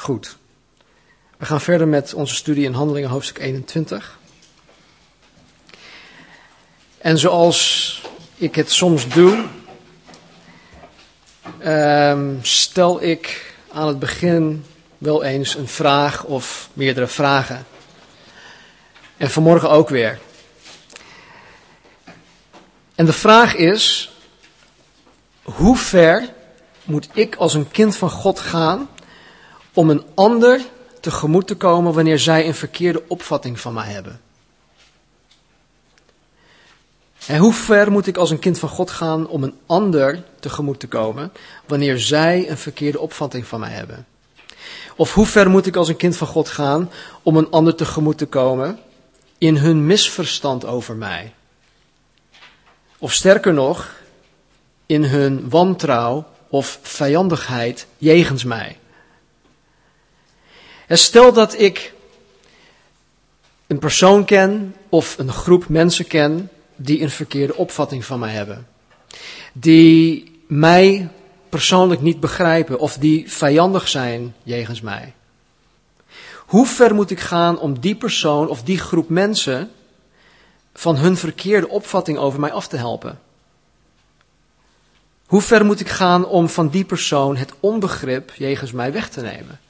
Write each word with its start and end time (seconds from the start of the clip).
Goed. 0.00 0.36
We 1.36 1.44
gaan 1.44 1.60
verder 1.60 1.88
met 1.88 2.14
onze 2.14 2.34
studie 2.34 2.64
in 2.64 2.72
Handelingen 2.72 3.08
hoofdstuk 3.08 3.38
21. 3.38 4.18
En 6.98 7.18
zoals 7.18 8.02
ik 8.34 8.54
het 8.54 8.70
soms 8.70 9.08
doe, 9.08 9.44
ehm, 11.58 12.34
stel 12.42 13.02
ik 13.02 13.54
aan 13.72 13.86
het 13.86 13.98
begin 13.98 14.64
wel 14.98 15.22
eens 15.22 15.54
een 15.54 15.68
vraag 15.68 16.24
of 16.24 16.68
meerdere 16.72 17.06
vragen. 17.06 17.66
En 19.16 19.30
vanmorgen 19.30 19.70
ook 19.70 19.88
weer. 19.88 20.18
En 22.94 23.06
de 23.06 23.12
vraag 23.12 23.54
is, 23.54 24.12
hoe 25.42 25.76
ver 25.76 26.28
moet 26.84 27.08
ik 27.12 27.36
als 27.36 27.54
een 27.54 27.70
kind 27.70 27.96
van 27.96 28.10
God 28.10 28.38
gaan 28.38 28.88
om 29.72 29.90
een 29.90 30.04
ander 30.14 30.60
tegemoet 31.00 31.46
te 31.46 31.56
komen 31.56 31.92
wanneer 31.92 32.18
zij 32.18 32.46
een 32.46 32.54
verkeerde 32.54 33.02
opvatting 33.08 33.60
van 33.60 33.74
mij 33.74 33.86
hebben? 33.92 34.20
En 37.26 37.38
hoe 37.38 37.52
ver 37.52 37.90
moet 37.90 38.06
ik 38.06 38.16
als 38.16 38.30
een 38.30 38.38
kind 38.38 38.58
van 38.58 38.68
God 38.68 38.90
gaan 38.90 39.28
om 39.28 39.42
een 39.42 39.58
ander 39.66 40.24
tegemoet 40.40 40.80
te 40.80 40.88
komen 40.88 41.32
wanneer 41.66 41.98
zij 41.98 42.50
een 42.50 42.58
verkeerde 42.58 43.00
opvatting 43.00 43.46
van 43.46 43.60
mij 43.60 43.70
hebben? 43.70 44.06
Of 44.96 45.14
hoe 45.14 45.26
ver 45.26 45.50
moet 45.50 45.66
ik 45.66 45.76
als 45.76 45.88
een 45.88 45.96
kind 45.96 46.16
van 46.16 46.26
God 46.26 46.48
gaan 46.48 46.90
om 47.22 47.36
een 47.36 47.50
ander 47.50 47.74
tegemoet 47.74 48.18
te 48.18 48.26
komen 48.26 48.78
in 49.38 49.56
hun 49.56 49.86
misverstand 49.86 50.64
over 50.64 50.96
mij? 50.96 51.34
Of 52.98 53.12
sterker 53.12 53.52
nog, 53.52 53.94
in 54.86 55.04
hun 55.04 55.48
wantrouw 55.48 56.26
of 56.48 56.78
vijandigheid 56.82 57.86
jegens 57.98 58.44
mij. 58.44 58.79
Stel 60.98 61.32
dat 61.32 61.58
ik 61.58 61.92
een 63.66 63.78
persoon 63.78 64.24
ken 64.24 64.74
of 64.88 65.18
een 65.18 65.32
groep 65.32 65.68
mensen 65.68 66.06
ken 66.06 66.50
die 66.76 67.02
een 67.02 67.10
verkeerde 67.10 67.56
opvatting 67.56 68.04
van 68.04 68.18
mij 68.18 68.32
hebben. 68.32 68.66
Die 69.52 70.32
mij 70.46 71.08
persoonlijk 71.48 72.00
niet 72.00 72.20
begrijpen 72.20 72.78
of 72.78 72.96
die 72.96 73.30
vijandig 73.30 73.88
zijn 73.88 74.34
jegens 74.42 74.80
mij. 74.80 75.14
Hoe 76.46 76.66
ver 76.66 76.94
moet 76.94 77.10
ik 77.10 77.20
gaan 77.20 77.58
om 77.58 77.80
die 77.80 77.94
persoon 77.94 78.48
of 78.48 78.62
die 78.62 78.78
groep 78.78 79.08
mensen 79.08 79.70
van 80.74 80.96
hun 80.96 81.16
verkeerde 81.16 81.68
opvatting 81.68 82.18
over 82.18 82.40
mij 82.40 82.52
af 82.52 82.68
te 82.68 82.76
helpen? 82.76 83.20
Hoe 85.26 85.42
ver 85.42 85.64
moet 85.64 85.80
ik 85.80 85.88
gaan 85.88 86.26
om 86.26 86.48
van 86.48 86.68
die 86.68 86.84
persoon 86.84 87.36
het 87.36 87.52
onbegrip 87.60 88.32
jegens 88.36 88.72
mij 88.72 88.92
weg 88.92 89.08
te 89.08 89.20
nemen? 89.20 89.60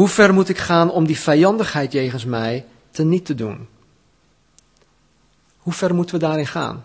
Hoe 0.00 0.08
ver 0.08 0.34
moet 0.34 0.48
ik 0.48 0.58
gaan 0.58 0.90
om 0.90 1.06
die 1.06 1.18
vijandigheid 1.18 1.92
jegens 1.92 2.24
mij 2.24 2.64
te 2.90 3.04
niet 3.04 3.26
te 3.26 3.34
doen? 3.34 3.68
Hoe 5.58 5.72
ver 5.72 5.94
moeten 5.94 6.14
we 6.14 6.20
daarin 6.20 6.46
gaan? 6.46 6.84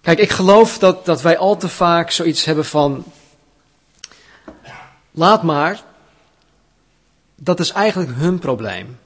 Kijk, 0.00 0.18
ik 0.18 0.30
geloof 0.30 0.78
dat, 0.78 1.04
dat 1.04 1.22
wij 1.22 1.38
al 1.38 1.56
te 1.56 1.68
vaak 1.68 2.10
zoiets 2.10 2.44
hebben 2.44 2.64
van. 2.64 3.04
Laat 5.10 5.42
maar. 5.42 5.82
Dat 7.34 7.60
is 7.60 7.70
eigenlijk 7.70 8.10
hun 8.14 8.38
probleem. 8.38 8.98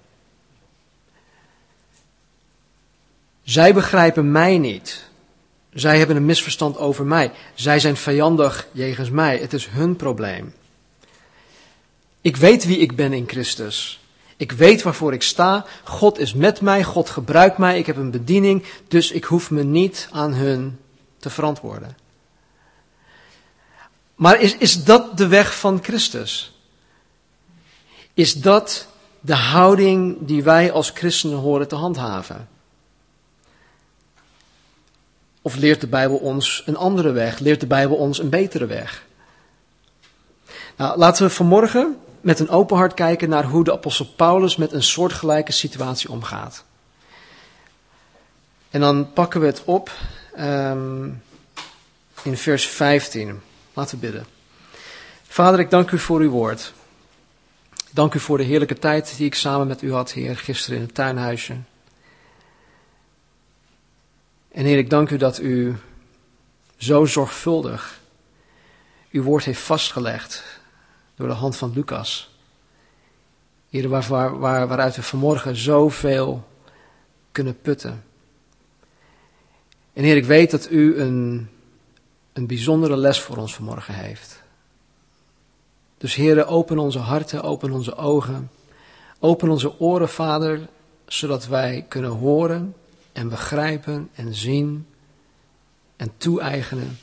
Zij 3.43 3.75
begrijpen 3.75 4.31
mij 4.31 4.59
niet. 4.59 5.09
Zij 5.73 5.99
hebben 5.99 6.17
een 6.17 6.25
misverstand 6.25 6.79
over 6.79 7.05
mij. 7.05 7.33
Zij 7.55 7.81
zijn 7.81 7.97
vijandig 7.97 8.67
jegens 8.73 9.11
mij. 9.11 9.39
Het 9.39 9.53
is 9.53 9.67
hun 9.67 9.97
probleem. 9.97 10.55
Ik 12.25 12.37
weet 12.37 12.65
wie 12.65 12.79
ik 12.79 12.97
ben 12.97 13.13
in 13.13 13.29
Christus. 13.29 14.01
Ik 14.37 14.53
weet 14.53 14.83
waarvoor 14.83 15.13
ik 15.13 15.23
sta. 15.23 15.65
God 15.83 16.19
is 16.19 16.35
met 16.35 16.61
mij. 16.61 16.85
God 16.85 17.11
gebruikt 17.11 17.59
mij. 17.59 17.79
Ik 17.79 17.87
heb 17.87 17.97
een 17.97 18.11
bediening. 18.11 18.65
Dus 18.89 19.11
ik 19.11 19.25
hoef 19.25 19.51
me 19.51 19.63
niet 19.63 20.09
aan 20.11 20.35
hun 20.35 20.79
te 21.19 21.31
verantwoorden. 21.31 21.97
Maar 24.15 24.41
is, 24.41 24.57
is 24.57 24.85
dat 24.85 25.17
de 25.17 25.27
weg 25.27 25.59
van 25.59 25.83
Christus? 25.83 26.59
Is 28.15 28.35
dat 28.35 28.87
de 29.21 29.35
houding 29.35 30.17
die 30.21 30.43
wij 30.43 30.73
als 30.73 30.91
christenen 30.91 31.39
horen 31.39 31.69
te 31.69 31.75
handhaven? 31.75 32.49
Of 35.43 35.57
leert 35.57 35.81
de 35.81 35.87
Bijbel 35.87 36.17
ons 36.17 36.63
een 36.67 36.77
andere 36.77 37.13
weg? 37.13 37.39
Leert 37.39 37.61
de 37.61 37.67
Bijbel 37.67 37.97
ons 37.97 38.19
een 38.19 38.31
betere 38.31 38.67
weg? 38.67 39.05
Nou, 40.77 40.99
laten 40.99 41.27
we 41.27 41.31
vanmorgen 41.31 41.99
met 42.25 42.41
een 42.41 42.49
open 42.49 42.77
hart 42.77 42.95
kijken 42.95 43.29
naar 43.29 43.45
hoe 43.45 43.65
de 43.65 43.73
apostel 43.73 44.07
Paulus 44.07 44.57
met 44.57 44.73
een 44.73 44.83
soortgelijke 44.83 45.53
situatie 45.53 46.11
omgaat. 46.11 46.65
En 48.71 48.81
dan 48.81 49.13
pakken 49.13 49.41
we 49.41 49.47
het 49.47 49.63
op 49.65 49.91
um, 50.39 51.23
in 52.23 52.37
vers 52.37 52.67
15. 52.67 53.41
Laten 53.73 53.95
we 53.95 54.07
bidden. 54.07 54.27
Vader, 55.29 55.61
ik 55.61 55.71
dank 55.71 55.91
u 55.91 55.99
voor 55.99 56.21
uw 56.21 56.31
woord. 56.31 56.73
Dank 57.91 58.15
u 58.15 58.21
voor 58.21 58.39
de 58.39 58.45
heerlijke 58.45 58.79
tijd 58.79 59.17
die 59.17 59.27
ik 59.27 59.35
samen 59.35 59.67
met 59.67 59.83
u 59.83 59.93
had, 59.93 60.13
Heer, 60.13 60.37
gisteren 60.37 60.79
in 60.79 60.85
het 60.85 60.95
tuinhuisje. 60.95 61.57
En 64.53 64.65
Heer, 64.65 64.79
ik 64.79 64.91
dank 64.91 65.11
u 65.11 65.17
dat 65.17 65.39
u 65.41 65.77
zo 66.77 67.05
zorgvuldig 67.05 68.01
uw 69.11 69.23
woord 69.23 69.45
heeft 69.45 69.61
vastgelegd 69.61 70.54
door 71.17 71.29
de 71.29 71.35
hand 71.35 71.57
van 71.57 71.73
Lucas. 71.75 72.33
Waar, 73.71 74.03
waar, 74.09 74.39
waar, 74.39 74.69
waaruit 74.69 74.97
we 74.97 75.03
vanmorgen 75.03 75.57
zoveel 75.57 76.49
kunnen 77.33 77.61
putten. 77.61 78.05
En 79.93 80.05
Heer, 80.05 80.17
ik 80.17 80.25
weet 80.25 80.51
dat 80.51 80.71
u 80.71 80.99
een, 80.99 81.49
een 82.33 82.47
bijzondere 82.47 82.97
les 82.97 83.21
voor 83.21 83.37
ons 83.37 83.55
vanmorgen 83.55 83.95
heeft. 83.95 84.43
Dus 85.99 86.15
Heer, 86.15 86.47
open 86.47 86.79
onze 86.79 86.99
harten, 86.99 87.43
open 87.43 87.71
onze 87.71 87.97
ogen, 87.97 88.51
open 89.19 89.51
onze 89.51 89.81
oren, 89.81 90.09
Vader, 90.09 90.69
zodat 91.07 91.47
wij 91.47 91.85
kunnen 91.89 92.11
horen 92.11 92.75
en 93.13 93.29
begrijpen 93.29 94.11
en 94.15 94.35
zien 94.35 94.87
en 95.97 96.13
toe-eigenen 96.17 96.99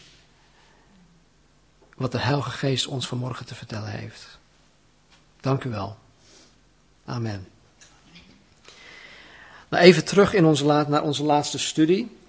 wat 2.02 2.12
de 2.12 2.20
Heilige 2.20 2.50
Geest 2.50 2.88
ons 2.88 3.08
vanmorgen 3.08 3.46
te 3.46 3.56
vertellen 3.56 3.90
heeft. 3.90 4.40
Dank 5.42 5.64
u 5.64 5.70
wel. 5.70 5.98
Amen. 7.06 7.48
Nou, 9.70 9.84
even 9.84 10.06
terug 10.06 10.34
in 10.34 10.46
onze 10.46 10.66
naar 10.66 11.04
onze 11.04 11.24
laatste 11.24 11.60
studie. 11.60 12.20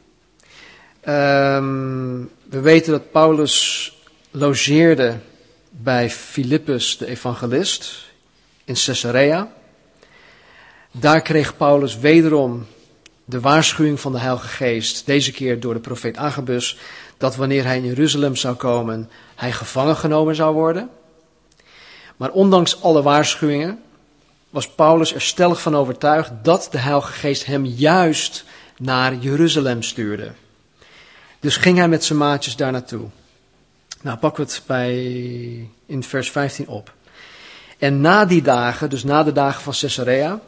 Um, 1.09 2.31
we 2.45 2.61
weten 2.61 2.93
dat 2.93 3.11
Paulus 3.11 3.97
logeerde 4.31 5.19
bij 5.71 6.11
Filippus 6.11 6.99
de 6.99 7.07
evangelist 7.07 8.11
in 8.65 8.75
Caesarea. 8.75 9.53
Daar 10.91 11.21
kreeg 11.21 11.57
Paulus 11.57 11.99
wederom 11.99 12.67
de 13.25 13.41
waarschuwing 13.41 14.01
van 14.01 14.13
de 14.13 14.19
Heilige 14.19 14.49
Geest, 14.49 15.07
deze 15.07 15.33
keer 15.33 15.61
door 15.61 15.75
de 15.75 15.81
profeet 15.81 16.17
Agabus, 16.17 16.79
dat 17.17 17.37
wanneer 17.37 17.65
hij 17.65 17.77
in 17.77 17.85
Jeruzalem 17.85 18.37
zou 18.37 18.55
komen, 18.55 19.11
hij 19.43 19.53
gevangen 19.53 19.97
genomen 19.97 20.35
zou 20.35 20.55
worden. 20.55 20.91
Maar 22.17 22.31
ondanks 22.31 22.83
alle 22.83 23.03
waarschuwingen 23.03 23.83
was 24.51 24.69
Paulus 24.69 25.15
er 25.15 25.21
stellig 25.21 25.63
van 25.63 25.77
overtuigd 25.77 26.31
dat 26.43 26.69
de 26.71 26.79
Heilige 26.79 27.13
Geest 27.13 27.47
hem 27.47 27.65
juist 27.65 28.45
naar 28.79 29.15
Jeruzalem 29.15 29.83
stuurde. 29.83 30.33
Dus 31.41 31.57
ging 31.57 31.79
hij 31.79 31.89
met 31.89 32.05
zijn 32.05 32.19
maatjes 32.19 32.57
daar 32.57 32.73
naartoe. 32.73 33.07
Nou, 34.01 34.19
pakken 34.19 34.47
we 34.47 34.53
het 34.53 34.63
bij, 34.67 34.95
in 35.87 36.03
vers 36.03 36.31
15 36.31 36.69
op. 36.69 36.93
En 37.79 38.01
na 38.01 38.25
die 38.25 38.43
dagen, 38.43 38.91
dus 38.91 39.05
na 39.05 39.23
de 39.23 39.33
dagen 39.33 39.63
van 39.63 39.75
Caesarea, 39.79 40.41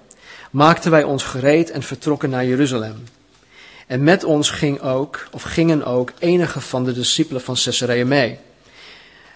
maakten 0.50 0.90
wij 0.90 1.02
ons 1.02 1.22
gereed 1.22 1.70
en 1.70 1.82
vertrokken 1.82 2.30
naar 2.30 2.44
Jeruzalem. 2.44 3.04
En 3.86 4.02
met 4.02 4.24
ons 4.24 4.50
ging 4.50 4.80
ook, 4.80 5.28
of 5.30 5.42
gingen 5.42 5.84
ook 5.84 6.12
enige 6.18 6.60
van 6.60 6.84
de 6.84 6.92
discipelen 6.92 7.42
van 7.42 7.54
Caesarea 7.54 8.04
mee. 8.04 8.38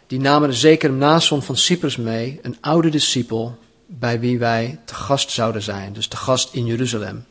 Die 0.09 0.21
namen 0.21 0.55
zeker 0.55 0.93
Nason 0.93 1.43
van 1.43 1.57
Cyprus 1.57 1.97
mee, 1.97 2.39
een 2.43 2.57
oude 2.61 2.89
discipel, 2.89 3.59
bij 3.87 4.21
wie 4.21 4.39
wij 4.39 4.81
te 4.85 4.95
gast 4.95 5.31
zouden 5.31 5.63
zijn, 5.63 5.93
dus 5.93 6.07
te 6.07 6.17
gast 6.17 6.55
in 6.55 6.67
Jeruzalem. 6.67 7.27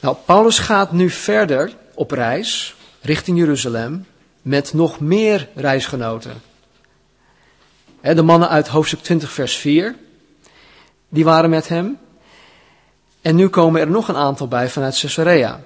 Nou, 0.00 0.16
Paulus 0.24 0.58
gaat 0.58 0.92
nu 0.92 1.10
verder 1.10 1.76
op 1.94 2.10
reis 2.10 2.74
richting 3.00 3.38
Jeruzalem 3.38 4.06
met 4.42 4.74
nog 4.74 5.00
meer 5.00 5.48
reisgenoten. 5.54 6.42
De 8.00 8.22
mannen 8.22 8.48
uit 8.48 8.68
hoofdstuk 8.68 9.02
20, 9.02 9.32
vers 9.32 9.56
4, 9.56 9.94
die 11.08 11.24
waren 11.24 11.50
met 11.50 11.68
hem. 11.68 11.98
En 13.20 13.36
nu 13.36 13.48
komen 13.48 13.80
er 13.80 13.90
nog 13.90 14.08
een 14.08 14.16
aantal 14.16 14.48
bij 14.48 14.68
vanuit 14.68 14.98
Caesarea. 14.98 15.60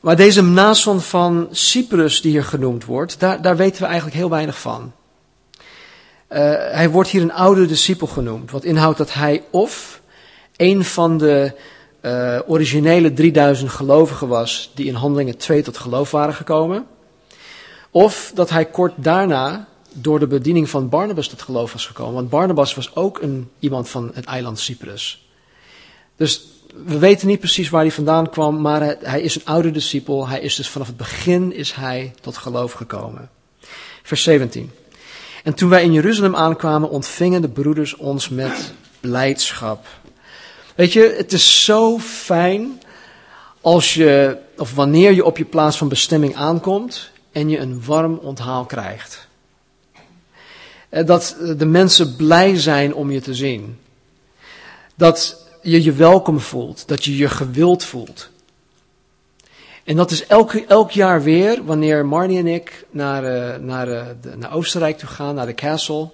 Maar 0.00 0.16
deze 0.16 0.42
Nason 0.42 1.00
van 1.00 1.48
Cyprus 1.50 2.20
die 2.20 2.30
hier 2.30 2.44
genoemd 2.44 2.84
wordt, 2.84 3.20
daar, 3.20 3.42
daar 3.42 3.56
weten 3.56 3.80
we 3.80 3.86
eigenlijk 3.86 4.16
heel 4.16 4.30
weinig 4.30 4.60
van. 4.60 4.92
hij 6.28 6.90
wordt 6.90 7.08
hier 7.08 7.22
een 7.22 7.32
oude 7.32 7.66
discipel 7.66 8.06
genoemd, 8.06 8.50
wat 8.50 8.64
inhoudt 8.64 8.98
dat 8.98 9.12
hij 9.12 9.42
of 9.50 10.00
een 10.56 10.84
van 10.84 11.18
de 11.18 11.52
uh, 12.02 12.38
originele 12.46 13.12
3000 13.12 13.70
gelovigen 13.70 14.28
was 14.28 14.70
die 14.74 14.86
in 14.86 14.94
Handelingen 14.94 15.36
2 15.36 15.62
tot 15.62 15.78
geloof 15.78 16.10
waren 16.10 16.34
gekomen. 16.34 16.86
Of 17.90 18.32
dat 18.34 18.50
hij 18.50 18.64
kort 18.64 18.92
daarna 18.96 19.68
door 19.92 20.18
de 20.18 20.26
bediening 20.26 20.70
van 20.70 20.88
Barnabas 20.88 21.28
tot 21.28 21.42
geloof 21.42 21.72
was 21.72 21.86
gekomen. 21.86 22.14
Want 22.14 22.30
Barnabas 22.30 22.74
was 22.74 22.94
ook 22.94 23.22
een, 23.22 23.50
iemand 23.58 23.88
van 23.88 24.10
het 24.14 24.24
eiland 24.24 24.58
Cyprus. 24.58 25.28
Dus 26.16 26.46
we 26.84 26.98
weten 26.98 27.26
niet 27.26 27.38
precies 27.38 27.70
waar 27.70 27.82
hij 27.82 27.90
vandaan 27.90 28.30
kwam, 28.30 28.60
maar 28.60 28.96
hij, 29.00 29.20
is 29.20 29.34
een 29.34 29.44
oude 29.44 29.70
discipel. 29.70 30.28
Hij 30.28 30.40
is 30.40 30.54
dus 30.54 30.68
vanaf 30.68 30.86
het 30.86 30.96
begin 30.96 31.52
is 31.52 31.72
hij 31.72 32.14
tot 32.20 32.36
geloof 32.36 32.72
gekomen. 32.72 33.30
Vers 34.02 34.22
17. 34.22 34.70
En 35.44 35.54
toen 35.54 35.68
wij 35.68 35.82
in 35.82 35.92
Jeruzalem 35.92 36.36
aankwamen, 36.36 36.90
ontvingen 36.90 37.42
de 37.42 37.48
broeders 37.48 37.96
ons 37.96 38.28
met 38.28 38.72
blijdschap. 39.00 39.86
Weet 40.74 40.92
je, 40.92 41.14
het 41.16 41.32
is 41.32 41.64
zo 41.64 41.98
fijn 41.98 42.82
als 43.60 43.94
je, 43.94 44.36
of 44.56 44.74
wanneer 44.74 45.12
je 45.12 45.24
op 45.24 45.38
je 45.38 45.44
plaats 45.44 45.76
van 45.76 45.88
bestemming 45.88 46.36
aankomt 46.36 47.10
en 47.32 47.48
je 47.48 47.58
een 47.58 47.84
warm 47.84 48.18
onthaal 48.22 48.64
krijgt. 48.64 49.26
Eh, 50.88 51.06
dat 51.06 51.36
de 51.56 51.66
mensen 51.66 52.16
blij 52.16 52.56
zijn 52.56 52.94
om 52.94 53.10
je 53.10 53.20
te 53.20 53.34
zien. 53.34 53.78
Dat 54.94 55.47
je 55.62 55.82
je 55.82 55.92
welkom 55.92 56.40
voelt, 56.40 56.88
dat 56.88 57.04
je 57.04 57.16
je 57.16 57.28
gewild 57.28 57.84
voelt. 57.84 58.30
En 59.84 59.96
dat 59.96 60.10
is 60.10 60.26
elk, 60.26 60.54
elk 60.54 60.90
jaar 60.90 61.22
weer, 61.22 61.64
wanneer 61.64 62.06
Marnie 62.06 62.38
en 62.38 62.46
ik 62.46 62.86
naar, 62.90 63.24
uh, 63.24 63.56
naar, 63.56 63.88
uh, 63.88 64.06
de, 64.20 64.36
naar 64.36 64.52
Oostenrijk 64.52 64.98
toe 64.98 65.08
gaan, 65.08 65.34
naar 65.34 65.46
de 65.46 65.54
castle. 65.54 66.08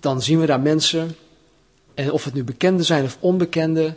Dan 0.00 0.22
zien 0.22 0.40
we 0.40 0.46
daar 0.46 0.60
mensen 0.60 1.16
en 1.94 2.12
of 2.12 2.24
het 2.24 2.34
nu 2.34 2.44
bekenden 2.44 2.84
zijn 2.84 3.04
of 3.04 3.16
onbekenden, 3.20 3.96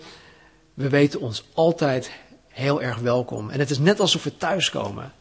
we 0.74 0.90
weten 0.90 1.20
ons 1.20 1.44
altijd 1.54 2.12
heel 2.48 2.82
erg 2.82 2.98
welkom. 2.98 3.50
En 3.50 3.60
het 3.60 3.70
is 3.70 3.80
net 3.80 4.00
alsof 4.00 4.24
we 4.24 4.38
thuiskomen. 4.38 5.12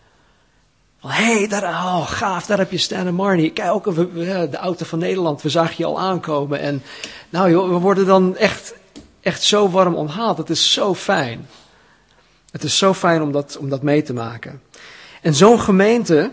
Hé, 1.01 1.09
hey, 1.09 1.49
daar, 1.49 1.63
oh, 1.63 2.09
gaaf, 2.09 2.47
daar 2.47 2.59
heb 2.59 2.71
je 2.71 2.79
Stan 2.79 3.07
en 3.07 3.15
Marnie. 3.15 3.51
Kijk, 3.51 3.71
ook 3.71 3.85
de 3.95 4.57
auto 4.57 4.85
van 4.85 4.99
Nederland, 4.99 5.43
we 5.43 5.49
zagen 5.49 5.75
je 5.79 5.85
al 5.85 6.01
aankomen. 6.01 6.61
En 6.61 6.83
nou 7.31 7.51
joh, 7.51 7.69
we 7.69 7.79
worden 7.79 8.07
dan 8.07 8.37
echt, 8.37 8.75
echt 9.21 9.43
zo 9.43 9.71
warm 9.71 9.95
onthaald. 9.95 10.39
Het 10.39 10.51
is 10.51 10.73
zo 10.73 10.95
fijn. 10.95 11.49
Het 12.51 12.65
is 12.65 12.79
zo 12.79 12.95
fijn 12.95 13.23
om 13.23 13.33
dat, 13.33 13.57
om 13.57 13.69
dat 13.69 13.83
mee 13.83 14.03
te 14.03 14.13
maken. 14.13 14.63
En 15.23 15.35
zo'n 15.35 15.61
gemeente, 15.61 16.33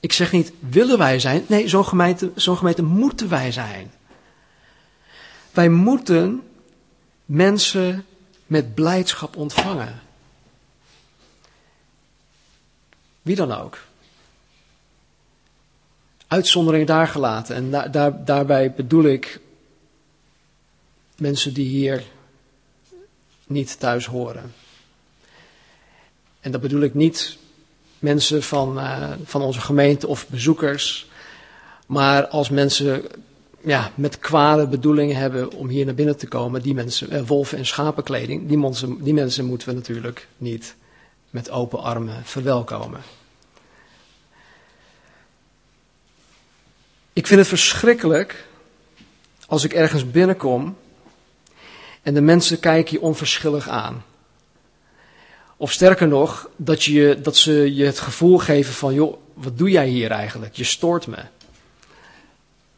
ik 0.00 0.12
zeg 0.12 0.32
niet 0.32 0.52
willen 0.58 0.98
wij 0.98 1.20
zijn, 1.20 1.44
nee, 1.46 1.68
zo'n 1.68 1.84
gemeente, 1.84 2.30
zo'n 2.34 2.56
gemeente 2.56 2.82
moeten 2.82 3.28
wij 3.28 3.52
zijn. 3.52 3.92
Wij 5.52 5.68
moeten 5.68 6.42
mensen 7.24 8.06
met 8.46 8.74
blijdschap 8.74 9.36
ontvangen. 9.36 10.00
Wie 13.22 13.36
dan 13.36 13.52
ook. 13.52 13.78
Uitzondering 16.26 16.86
daar 16.86 17.08
gelaten. 17.08 17.56
En 17.56 17.90
daar, 17.90 18.24
daarbij 18.24 18.72
bedoel 18.72 19.04
ik 19.04 19.40
mensen 21.16 21.54
die 21.54 21.66
hier 21.66 22.04
niet 23.46 23.78
thuis 23.78 24.06
horen. 24.06 24.54
En 26.40 26.50
dat 26.50 26.60
bedoel 26.60 26.80
ik 26.80 26.94
niet 26.94 27.38
mensen 27.98 28.42
van, 28.42 28.78
uh, 28.78 29.12
van 29.24 29.42
onze 29.42 29.60
gemeente 29.60 30.06
of 30.06 30.28
bezoekers. 30.28 31.08
Maar 31.86 32.26
als 32.26 32.50
mensen 32.50 33.04
ja, 33.60 33.92
met 33.94 34.18
kwade 34.18 34.66
bedoelingen 34.66 35.16
hebben 35.16 35.52
om 35.52 35.68
hier 35.68 35.84
naar 35.84 35.94
binnen 35.94 36.16
te 36.16 36.28
komen, 36.28 36.62
die 36.62 36.74
mensen, 36.74 37.10
eh, 37.10 37.22
wolven 37.26 37.58
en 37.58 37.66
schapenkleding, 37.66 38.48
die 38.48 38.58
mensen, 38.58 39.02
die 39.02 39.14
mensen 39.14 39.44
moeten 39.44 39.68
we 39.68 39.74
natuurlijk 39.74 40.28
niet 40.36 40.74
met 41.30 41.50
open 41.50 41.82
armen 41.82 42.24
verwelkomen. 42.24 43.00
Ik 47.12 47.26
vind 47.26 47.40
het 47.40 47.48
verschrikkelijk 47.48 48.46
als 49.46 49.64
ik 49.64 49.72
ergens 49.72 50.10
binnenkom 50.10 50.76
en 52.06 52.14
de 52.14 52.20
mensen 52.20 52.60
kijken 52.60 52.92
je 52.92 53.00
onverschillig 53.00 53.68
aan. 53.68 54.04
Of 55.56 55.72
sterker 55.72 56.08
nog, 56.08 56.48
dat, 56.56 56.84
je, 56.84 57.18
dat 57.22 57.36
ze 57.36 57.74
je 57.74 57.84
het 57.84 57.98
gevoel 57.98 58.38
geven 58.38 58.74
van, 58.74 58.94
joh, 58.94 59.16
wat 59.34 59.58
doe 59.58 59.70
jij 59.70 59.88
hier 59.88 60.10
eigenlijk? 60.10 60.54
Je 60.56 60.64
stoort 60.64 61.06
me. 61.06 61.18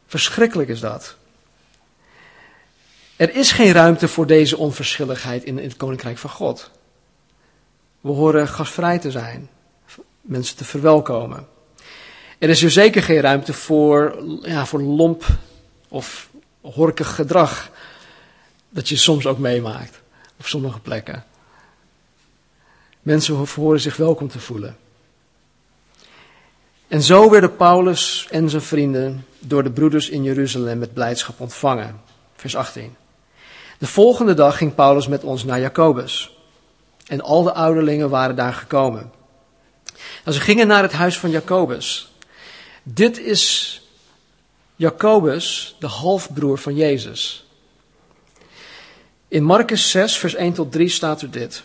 Verschrikkelijk 0.07 0.69
is 0.69 0.79
dat. 0.79 1.15
Er 3.15 3.35
is 3.35 3.51
geen 3.51 3.71
ruimte 3.71 4.07
voor 4.07 4.27
deze 4.27 4.57
onverschilligheid 4.57 5.43
in 5.43 5.57
het 5.57 5.77
koninkrijk 5.77 6.17
van 6.17 6.29
God. 6.29 6.71
We 8.01 8.11
horen 8.11 8.47
gastvrij 8.47 8.99
te 8.99 9.11
zijn, 9.11 9.49
mensen 10.21 10.57
te 10.57 10.65
verwelkomen. 10.65 11.47
Er 12.37 12.49
is 12.49 12.63
er 12.63 12.71
zeker 12.71 13.03
geen 13.03 13.21
ruimte 13.21 13.53
voor, 13.53 14.23
ja, 14.41 14.65
voor 14.65 14.81
lomp 14.81 15.25
of 15.87 16.29
horkig 16.61 17.15
gedrag 17.15 17.71
dat 18.69 18.89
je 18.89 18.95
soms 18.95 19.25
ook 19.25 19.37
meemaakt 19.37 20.01
op 20.39 20.45
sommige 20.45 20.79
plekken. 20.79 21.25
Mensen 23.01 23.47
horen 23.55 23.79
zich 23.79 23.97
welkom 23.97 24.27
te 24.27 24.39
voelen. 24.39 24.77
En 26.87 27.01
zo 27.01 27.29
werden 27.29 27.55
Paulus 27.55 28.27
en 28.29 28.49
zijn 28.49 28.61
vrienden 28.61 29.25
door 29.39 29.63
de 29.63 29.71
broeders 29.71 30.09
in 30.09 30.23
Jeruzalem 30.23 30.79
met 30.79 30.93
blijdschap 30.93 31.39
ontvangen. 31.39 32.01
Vers 32.35 32.55
18. 32.55 32.95
De 33.77 33.87
volgende 33.87 34.33
dag 34.33 34.57
ging 34.57 34.75
Paulus 34.75 35.07
met 35.07 35.23
ons 35.23 35.43
naar 35.43 35.59
Jacobus. 35.59 36.37
En 37.07 37.21
al 37.21 37.43
de 37.43 37.53
ouderlingen 37.53 38.09
waren 38.09 38.35
daar 38.35 38.53
gekomen. 38.53 39.11
En 40.23 40.33
ze 40.33 40.39
gingen 40.39 40.67
naar 40.67 40.83
het 40.83 40.93
huis 40.93 41.19
van 41.19 41.29
Jacobus. 41.29 42.11
Dit 42.83 43.19
is 43.19 43.73
Jacobus, 44.75 45.75
de 45.79 45.87
halfbroer 45.87 46.57
van 46.57 46.75
Jezus. 46.75 47.45
In 49.29 49.43
Marcus 49.43 49.89
6, 49.89 50.17
vers 50.17 50.35
1 50.35 50.53
tot 50.53 50.71
3 50.71 50.89
staat 50.89 51.21
er 51.21 51.31
dit. 51.31 51.63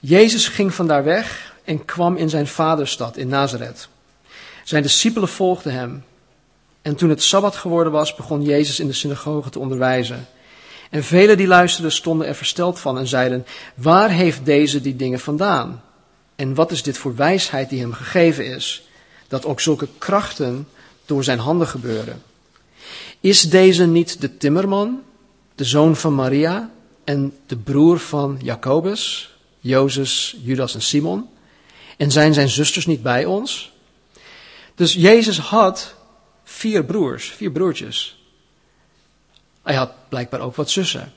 Jezus 0.00 0.48
ging 0.48 0.74
vandaar 0.74 1.04
weg 1.04 1.54
en 1.64 1.84
kwam 1.84 2.16
in 2.16 2.28
zijn 2.28 2.46
vaderstad 2.46 3.16
in 3.16 3.28
Nazareth. 3.28 3.88
Zijn 4.64 4.82
discipelen 4.82 5.28
volgden 5.28 5.72
hem. 5.72 6.04
En 6.82 6.96
toen 6.96 7.10
het 7.10 7.22
sabbat 7.22 7.56
geworden 7.56 7.92
was, 7.92 8.14
begon 8.14 8.42
Jezus 8.42 8.80
in 8.80 8.86
de 8.86 8.92
synagoge 8.92 9.50
te 9.50 9.58
onderwijzen. 9.58 10.28
En 10.90 11.04
velen 11.04 11.36
die 11.36 11.46
luisterden 11.46 11.92
stonden 11.92 12.26
er 12.26 12.34
versteld 12.34 12.80
van 12.80 12.98
en 12.98 13.06
zeiden: 13.06 13.46
Waar 13.74 14.10
heeft 14.10 14.44
deze 14.44 14.80
die 14.80 14.96
dingen 14.96 15.20
vandaan? 15.20 15.82
En 16.36 16.54
wat 16.54 16.70
is 16.70 16.82
dit 16.82 16.98
voor 16.98 17.16
wijsheid 17.16 17.68
die 17.68 17.80
hem 17.80 17.92
gegeven 17.92 18.46
is, 18.46 18.88
dat 19.28 19.44
ook 19.44 19.60
zulke 19.60 19.88
krachten 19.98 20.68
door 21.06 21.24
zijn 21.24 21.38
handen 21.38 21.66
gebeuren? 21.66 22.22
Is 23.20 23.42
deze 23.42 23.86
niet 23.86 24.20
de 24.20 24.36
timmerman, 24.36 25.02
de 25.62 25.68
zoon 25.68 25.96
van 25.96 26.14
Maria 26.14 26.70
en 27.04 27.38
de 27.46 27.56
broer 27.56 27.98
van 27.98 28.38
Jacobus, 28.42 29.34
Jozef, 29.60 30.34
Judas 30.42 30.74
en 30.74 30.82
Simon? 30.82 31.28
En 31.96 32.10
zijn 32.10 32.34
zijn 32.34 32.48
zusters 32.48 32.86
niet 32.86 33.02
bij 33.02 33.24
ons? 33.24 33.72
Dus 34.74 34.92
Jezus 34.92 35.38
had 35.38 35.94
vier 36.44 36.84
broers, 36.84 37.30
vier 37.30 37.50
broertjes. 37.50 38.24
Hij 39.62 39.74
had 39.74 39.92
blijkbaar 40.08 40.40
ook 40.40 40.56
wat 40.56 40.70
zussen. 40.70 41.12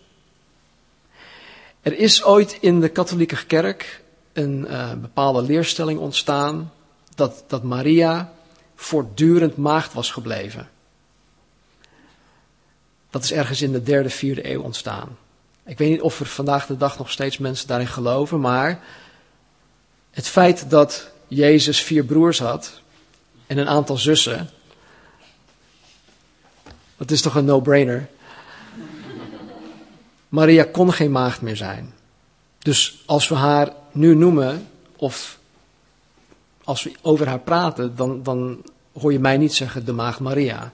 Er 1.81 1.97
is 1.97 2.23
ooit 2.23 2.57
in 2.61 2.79
de 2.79 2.89
katholieke 2.89 3.45
kerk 3.45 4.03
een 4.33 4.65
uh, 4.69 4.93
bepaalde 4.93 5.41
leerstelling 5.41 5.99
ontstaan 5.99 6.71
dat, 7.15 7.43
dat 7.47 7.63
Maria 7.63 8.33
voortdurend 8.75 9.57
maagd 9.57 9.93
was 9.93 10.11
gebleven. 10.11 10.69
Dat 13.15 13.23
is 13.23 13.31
ergens 13.31 13.61
in 13.61 13.71
de 13.71 13.83
derde, 13.83 14.09
vierde 14.09 14.51
eeuw 14.51 14.61
ontstaan. 14.61 15.17
Ik 15.65 15.77
weet 15.77 15.89
niet 15.89 16.01
of 16.01 16.19
er 16.19 16.25
vandaag 16.25 16.65
de 16.65 16.77
dag 16.77 16.97
nog 16.97 17.11
steeds 17.11 17.37
mensen 17.37 17.67
daarin 17.67 17.87
geloven, 17.87 18.39
maar 18.39 18.83
het 20.11 20.27
feit 20.27 20.69
dat 20.69 21.11
Jezus 21.27 21.81
vier 21.81 22.03
broers 22.03 22.39
had, 22.39 22.81
en 23.47 23.57
een 23.57 23.67
aantal 23.67 23.97
zussen. 23.97 24.49
Dat 26.97 27.11
is 27.11 27.21
toch 27.21 27.35
een 27.35 27.45
no-brainer? 27.45 28.09
Maria 30.29 30.63
kon 30.71 30.93
geen 30.93 31.11
maagd 31.11 31.41
meer 31.41 31.57
zijn. 31.57 31.93
Dus 32.59 33.03
als 33.05 33.27
we 33.27 33.35
haar 33.35 33.73
nu 33.91 34.15
noemen, 34.15 34.67
of 34.95 35.39
als 36.63 36.83
we 36.83 36.93
over 37.01 37.27
haar 37.27 37.39
praten, 37.39 37.95
dan, 37.95 38.23
dan 38.23 38.61
hoor 38.99 39.11
je 39.11 39.19
mij 39.19 39.37
niet 39.37 39.53
zeggen 39.53 39.85
de 39.85 39.93
maagd 39.93 40.19
Maria. 40.19 40.71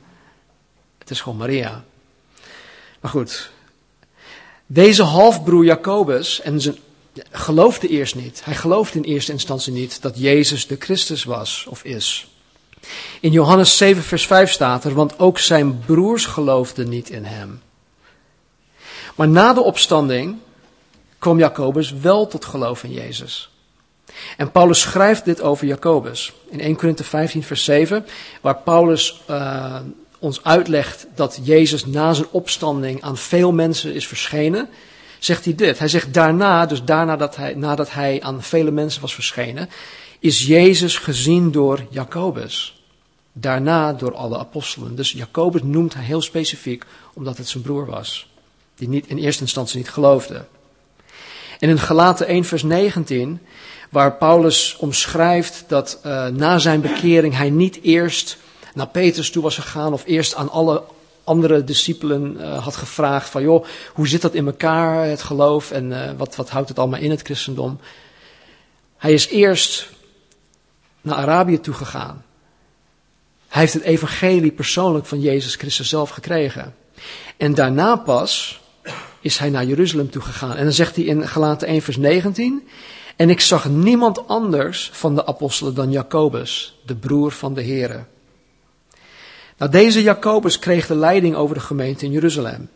Het 0.98 1.10
is 1.10 1.22
gewoon 1.22 1.38
Maria. 1.38 1.84
Maar 3.02 3.12
goed, 3.12 3.50
deze 4.66 5.04
halfbroer 5.04 5.64
Jacobus 5.64 6.42
en 6.42 6.62
zijn, 6.62 6.78
geloofde 7.32 7.88
eerst 7.88 8.16
niet. 8.16 8.42
Hij 8.46 8.56
geloofde 8.56 8.98
in 8.98 9.04
eerste 9.04 9.32
instantie 9.32 9.74
niet 9.74 10.02
dat 10.02 10.20
Jezus 10.20 10.68
de 10.68 10.76
Christus 10.80 11.24
was 11.24 11.66
of 11.70 11.84
is. 11.84 12.28
In 13.20 13.32
Johannes 13.32 13.78
7, 13.78 14.04
vers 14.04 14.26
5 14.26 14.52
staat 14.52 14.84
er, 14.84 14.94
want 14.94 15.20
ook 15.20 15.40
zijn 15.40 15.80
broers 15.80 16.26
geloofden 16.26 16.90
niet 16.90 17.10
in 17.10 17.24
hem. 17.24 17.62
Maar 19.16 19.28
na 19.28 19.54
de 19.54 19.62
opstanding 19.62 20.38
kwam 21.20 21.40
Jacobus 21.40 21.94
wel 21.94 22.28
tot 22.28 22.46
geloof 22.46 22.84
in 22.84 22.92
Jezus. 22.92 23.50
En 24.38 24.52
Paulus 24.52 24.82
schrijft 24.82 25.26
dit 25.26 25.42
over 25.42 25.68
Jacobus 25.68 26.34
in 26.50 26.60
1 26.60 26.76
Korinthe 26.76 27.04
15, 27.04 27.44
vers 27.44 27.64
7, 27.64 28.06
waar 28.42 28.58
Paulus 28.58 29.22
uh, 29.30 29.80
ons 30.22 30.44
uitlegt 30.44 31.08
dat 31.16 31.40
Jezus 31.44 31.86
na 31.86 32.14
zijn 32.14 32.28
opstanding 32.32 33.02
aan 33.02 33.18
veel 33.18 33.52
mensen 33.52 33.94
is 33.94 34.08
verschenen, 34.08 34.70
zegt 35.20 35.46
hij 35.46 35.56
dit. 35.56 35.80
Hij 35.80 35.88
zegt 35.88 36.14
daarna, 36.14 36.66
dus 36.66 36.84
daarna 36.84 37.16
dat 37.16 37.36
hij, 37.36 37.54
nadat 37.54 37.92
hij 37.92 38.22
aan 38.22 38.44
vele 38.44 38.72
mensen 38.72 39.02
was 39.02 39.14
verschenen, 39.14 39.70
is 40.20 40.46
Jezus 40.46 40.98
gezien 40.98 41.52
door 41.52 41.86
Jacobus. 41.90 42.84
Daarna 43.34 43.94
door 43.94 44.16
alle 44.16 44.38
apostelen. 44.38 44.96
Dus 44.96 45.12
Jacobus 45.12 45.62
noemt 45.64 45.94
hij 45.94 46.04
heel 46.04 46.22
specifiek, 46.22 46.86
omdat 47.14 47.38
het 47.38 47.48
zijn 47.48 47.64
broer 47.64 47.86
was, 47.86 48.30
die 48.76 48.90
niet, 48.90 49.08
in 49.08 49.18
eerste 49.18 49.42
instantie 49.42 49.78
niet 49.78 49.90
geloofde. 49.90 50.46
En 51.60 51.70
in 51.70 51.80
Galaten 51.80 52.28
1 52.28 52.46
vers 52.46 52.64
19, 52.64 53.40
waar 53.90 54.14
Paulus 54.14 54.76
omschrijft 54.80 55.64
dat 55.68 56.00
uh, 56.06 56.28
na 56.28 56.58
zijn 56.58 56.82
bekering 56.82 57.36
hij 57.36 57.50
niet 57.50 57.80
eerst 57.82 58.38
naar 58.74 58.88
Petrus 58.88 59.32
toe 59.32 59.44
was 59.44 59.56
gegaan 59.56 59.94
of 59.94 60.04
eerst 60.06 60.36
aan 60.36 60.50
alle 60.50 60.84
andere 61.24 61.64
discipelen 61.64 62.38
uh, 62.40 62.64
had 62.64 62.76
gevraagd 62.76 63.30
van 63.30 63.42
joh, 63.42 63.66
hoe 63.94 64.08
zit 64.08 64.22
dat 64.22 64.34
in 64.34 64.46
elkaar, 64.46 65.06
het 65.06 65.22
geloof 65.22 65.72
en 65.72 65.92
uh, 65.92 66.12
wat, 66.18 66.36
wat 66.36 66.50
houdt 66.50 66.70
het 66.70 66.80
allemaal 66.80 67.00
in 67.00 67.10
het 67.10 67.22
christendom. 67.22 67.80
Hij 68.98 69.14
is 69.14 69.28
eerst 69.28 69.90
naar 71.02 71.16
Arabië 71.16 71.60
toe 71.60 71.74
gegaan. 71.74 72.24
Hij 73.48 73.62
heeft 73.62 73.74
het 73.74 73.84
evangelie 73.84 74.52
persoonlijk 74.52 75.06
van 75.06 75.22
Jezus 75.22 75.56
Christus 75.56 75.90
zelf 75.90 76.10
gekregen. 76.10 76.76
En 77.38 77.54
daarna 77.54 77.96
pas 77.96 78.62
is 79.22 79.38
hij 79.38 79.50
naar 79.50 79.66
Jeruzalem 79.66 80.10
toe 80.10 80.22
gegaan. 80.22 80.56
En 80.56 80.64
dan 80.64 80.74
zegt 80.74 80.96
hij 80.96 81.06
in 81.06 81.28
Galaten 81.28 81.68
1 81.68 81.82
vers 81.82 81.98
19, 81.98 82.68
en 83.16 83.30
ik 83.30 83.40
zag 83.40 83.70
niemand 83.70 84.28
anders 84.28 84.90
van 84.94 85.16
de 85.16 85.26
apostelen 85.26 85.76
dan 85.76 85.92
Jacobus, 85.92 86.80
de 86.86 86.96
broer 86.96 87.32
van 87.32 87.54
de 87.54 87.64
Here. 87.64 88.04
Nou, 89.62 89.74
deze 89.74 90.02
Jacobus 90.02 90.60
kreeg 90.60 90.88
de 90.88 90.96
leiding 90.96 91.36
over 91.36 91.56
de 91.56 91.62
gemeente 91.62 92.06
in 92.06 92.12
Jeruzalem. 92.12 92.70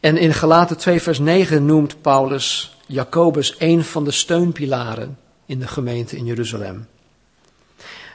En 0.00 0.16
in 0.16 0.34
Galaten 0.34 0.76
2 0.76 1.02
vers 1.02 1.18
9 1.18 1.66
noemt 1.66 2.00
Paulus 2.00 2.76
Jacobus 2.86 3.54
een 3.58 3.84
van 3.84 4.04
de 4.04 4.10
steunpilaren 4.10 5.18
in 5.46 5.58
de 5.58 5.66
gemeente 5.66 6.16
in 6.16 6.24
Jeruzalem. 6.24 6.86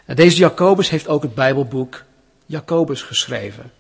Nou, 0.06 0.20
deze 0.20 0.38
Jacobus 0.38 0.90
heeft 0.90 1.08
ook 1.08 1.22
het 1.22 1.36
Bijbelboek 1.36 2.04
Jacobus 2.46 3.02
geschreven. 3.02 3.72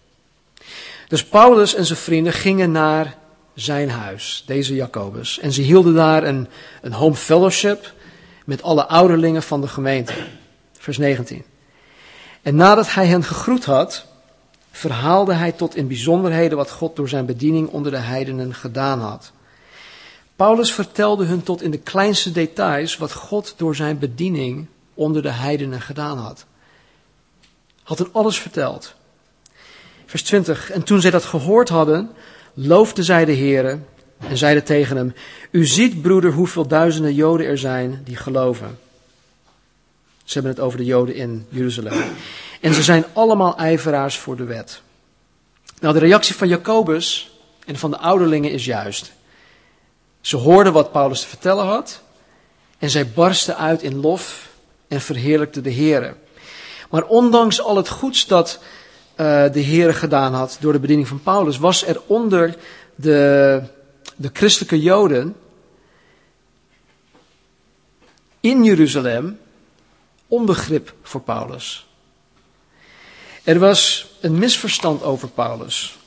Dus 1.07 1.25
Paulus 1.25 1.75
en 1.75 1.85
zijn 1.85 1.99
vrienden 1.99 2.33
gingen 2.33 2.71
naar 2.71 3.17
zijn 3.53 3.89
huis, 3.89 4.43
deze 4.45 4.75
Jacobus. 4.75 5.39
En 5.39 5.51
ze 5.51 5.61
hielden 5.61 5.93
daar 5.93 6.23
een, 6.23 6.47
een 6.81 6.93
home 6.93 7.15
fellowship 7.15 7.93
met 8.45 8.61
alle 8.61 8.87
ouderlingen 8.87 9.43
van 9.43 9.61
de 9.61 9.67
gemeente. 9.67 10.13
Vers 10.77 10.97
19. 10.97 11.48
En 12.41 12.55
nadat 12.55 12.93
hij 12.93 13.07
hen 13.07 13.23
gegroet 13.23 13.65
had, 13.65 14.05
verhaalde 14.71 15.33
hij 15.33 15.51
tot 15.51 15.75
in 15.75 15.87
bijzonderheden 15.87 16.57
wat 16.57 16.71
God 16.71 16.95
door 16.95 17.09
zijn 17.09 17.25
bediening 17.25 17.69
onder 17.69 17.91
de 17.91 17.97
heidenen 17.97 18.53
gedaan 18.53 18.99
had. 18.99 19.31
Paulus 20.35 20.73
vertelde 20.73 21.25
hun 21.25 21.43
tot 21.43 21.61
in 21.61 21.71
de 21.71 21.77
kleinste 21.77 22.31
details 22.31 22.97
wat 22.97 23.13
God 23.13 23.53
door 23.57 23.75
zijn 23.75 23.99
bediening 23.99 24.67
onder 24.93 25.21
de 25.21 25.31
heidenen 25.31 25.81
gedaan 25.81 26.17
had. 26.17 26.45
Had 27.83 27.97
hen 27.97 28.09
alles 28.11 28.39
verteld. 28.39 28.93
Vers 30.05 30.23
20. 30.23 30.71
En 30.71 30.83
toen 30.83 31.01
zij 31.01 31.11
dat 31.11 31.25
gehoord 31.25 31.69
hadden, 31.69 32.11
loofden 32.53 33.03
zij 33.03 33.25
de 33.25 33.35
Heere 33.35 33.79
en 34.17 34.37
zeiden 34.37 34.63
tegen 34.63 34.97
hem, 34.97 35.13
U 35.51 35.65
ziet, 35.65 36.01
broeder, 36.01 36.31
hoeveel 36.31 36.67
duizenden 36.67 37.13
Joden 37.13 37.47
er 37.47 37.57
zijn 37.57 38.01
die 38.03 38.15
geloven. 38.15 38.79
Ze 40.29 40.35
hebben 40.35 40.51
het 40.51 40.63
over 40.63 40.77
de 40.77 40.85
Joden 40.85 41.15
in 41.15 41.45
Jeruzalem. 41.49 42.03
En 42.61 42.73
ze 42.73 42.83
zijn 42.83 43.05
allemaal 43.13 43.57
ijveraars 43.57 44.17
voor 44.17 44.35
de 44.35 44.43
wet. 44.43 44.81
Nou, 45.79 45.93
de 45.93 45.99
reactie 45.99 46.35
van 46.35 46.47
Jacobus 46.47 47.31
en 47.65 47.75
van 47.75 47.91
de 47.91 47.97
ouderlingen 47.97 48.51
is 48.51 48.65
juist. 48.65 49.11
Ze 50.21 50.37
hoorden 50.37 50.73
wat 50.73 50.91
Paulus 50.91 51.21
te 51.21 51.27
vertellen 51.27 51.65
had 51.65 52.01
en 52.77 52.89
zij 52.89 53.09
barsten 53.09 53.57
uit 53.57 53.81
in 53.81 53.99
lof 53.99 54.49
en 54.87 55.01
verheerlijkten 55.01 55.63
de 55.63 55.73
Heere. 55.73 56.15
Maar 56.89 57.03
ondanks 57.03 57.61
al 57.61 57.75
het 57.75 57.89
goeds 57.89 58.27
dat 58.27 58.59
uh, 58.61 59.25
de 59.51 59.59
Heer 59.59 59.93
gedaan 59.93 60.33
had 60.33 60.57
door 60.59 60.73
de 60.73 60.79
bediening 60.79 61.07
van 61.07 61.21
Paulus, 61.21 61.57
was 61.57 61.85
er 61.85 62.01
onder 62.05 62.55
de, 62.95 63.61
de 64.15 64.29
christelijke 64.33 64.81
Joden 64.81 65.35
in 68.39 68.63
Jeruzalem 68.63 69.39
onbegrip 70.29 70.93
voor 71.01 71.21
Paulus. 71.21 71.87
Er 73.43 73.59
was 73.59 74.07
een 74.21 74.37
misverstand 74.37 75.03
over 75.03 75.27
Paulus. 75.27 75.97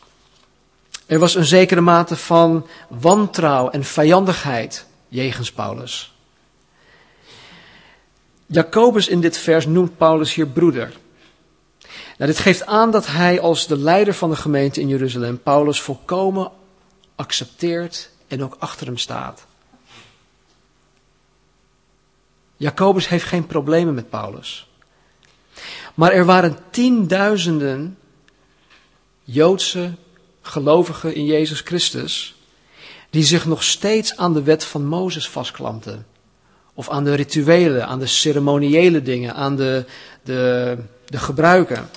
Er 1.07 1.19
was 1.19 1.35
een 1.35 1.45
zekere 1.45 1.81
mate 1.81 2.17
van 2.17 2.67
wantrouw 2.89 3.71
en 3.71 3.85
vijandigheid 3.85 4.87
jegens 5.09 5.53
Paulus. 5.53 6.15
Jacobus 8.47 9.09
in 9.09 9.21
dit 9.21 9.39
vers 9.39 9.67
noemt 9.67 9.97
Paulus 9.97 10.35
hier 10.35 10.47
broeder. 10.47 10.93
Nou, 12.19 12.31
dit 12.31 12.39
geeft 12.39 12.67
aan 12.67 12.91
dat 12.91 13.07
hij 13.07 13.41
als 13.41 13.67
de 13.67 13.79
leider 13.79 14.15
van 14.15 14.31
de 14.31 14.37
gemeente 14.37 14.81
in 14.81 14.89
Jeruzalem 14.89 15.43
Paulus 15.43 15.81
volkomen 15.81 16.51
accepteert 17.17 18.11
en 18.29 18.45
ook 18.45 18.57
achter 18.59 18.87
hem 18.87 18.99
staat. 18.99 19.47
Jacobus 22.63 23.09
heeft 23.09 23.25
geen 23.25 23.47
problemen 23.47 23.95
met 23.95 24.11
Paulus. 24.11 24.69
Maar 25.95 26.13
er 26.13 26.25
waren 26.25 26.59
tienduizenden 26.71 27.99
Joodse 29.25 29.91
gelovigen 30.43 31.15
in 31.15 31.25
Jezus 31.25 31.61
Christus 31.61 32.35
die 33.11 33.25
zich 33.25 33.47
nog 33.47 33.63
steeds 33.63 34.17
aan 34.17 34.33
de 34.33 34.43
wet 34.43 34.65
van 34.65 34.87
Mozes 34.87 35.29
vastklampten. 35.29 36.07
Of 36.75 36.91
aan 36.91 37.05
de 37.05 37.15
rituelen, 37.15 37.87
aan 37.87 37.99
de 37.99 38.07
ceremoniële 38.07 39.03
dingen, 39.03 39.35
aan 39.35 39.57
de, 39.57 39.85
de, 40.23 40.77
de 41.05 41.19
gebruiken. 41.19 41.91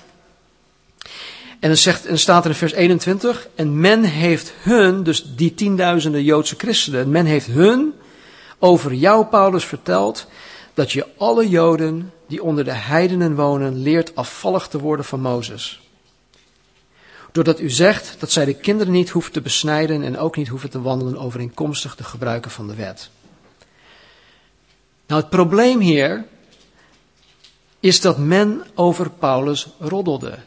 En 1.60 1.68
dan, 1.70 1.78
zegt, 1.78 2.06
en 2.06 2.20
staat 2.20 2.44
er 2.44 2.50
in 2.50 2.56
vers 2.56 2.74
21, 2.74 3.48
en 3.56 3.80
men 3.80 4.04
heeft 4.04 4.54
hun, 4.62 5.04
dus 5.04 5.26
die 5.36 5.54
tienduizenden 5.54 6.24
Joodse 6.24 6.56
christenen, 6.58 7.10
men 7.10 7.26
heeft 7.26 7.48
hun 7.48 7.94
over 8.60 8.94
jou, 8.94 9.26
Paulus, 9.26 9.66
verteld 9.66 10.28
dat 10.76 10.92
je 10.92 11.08
alle 11.18 11.50
Joden 11.50 12.14
die 12.28 12.44
onder 12.44 12.64
de 12.64 12.74
heidenen 12.74 13.36
wonen 13.36 13.82
leert 13.82 14.16
afvallig 14.16 14.68
te 14.68 14.80
worden 14.80 15.06
van 15.06 15.22
Mozes. 15.22 15.82
Doordat 17.32 17.60
u 17.60 17.70
zegt 17.70 18.16
dat 18.20 18.32
zij 18.32 18.46
de 18.46 18.54
kinderen 18.54 18.94
niet 18.94 19.10
hoeven 19.10 19.32
te 19.32 19.42
besnijden 19.42 20.04
en 20.04 20.18
ook 20.18 20.36
niet 20.36 20.48
hoeven 20.48 20.70
te 20.70 20.82
wandelen 20.82 21.18
overeenkomstig 21.18 21.96
de 21.96 22.04
gebruiken 22.04 22.52
van 22.52 22.68
de 22.68 22.76
wet. 22.76 23.10
Nou, 25.08 25.22
het 25.22 25.30
probleem 25.30 25.80
hier 25.80 26.26
is 27.80 28.02
dat 28.02 28.18
men 28.18 28.64
over 28.74 29.10
Paulus 29.10 29.68
roddelde. 29.80 30.38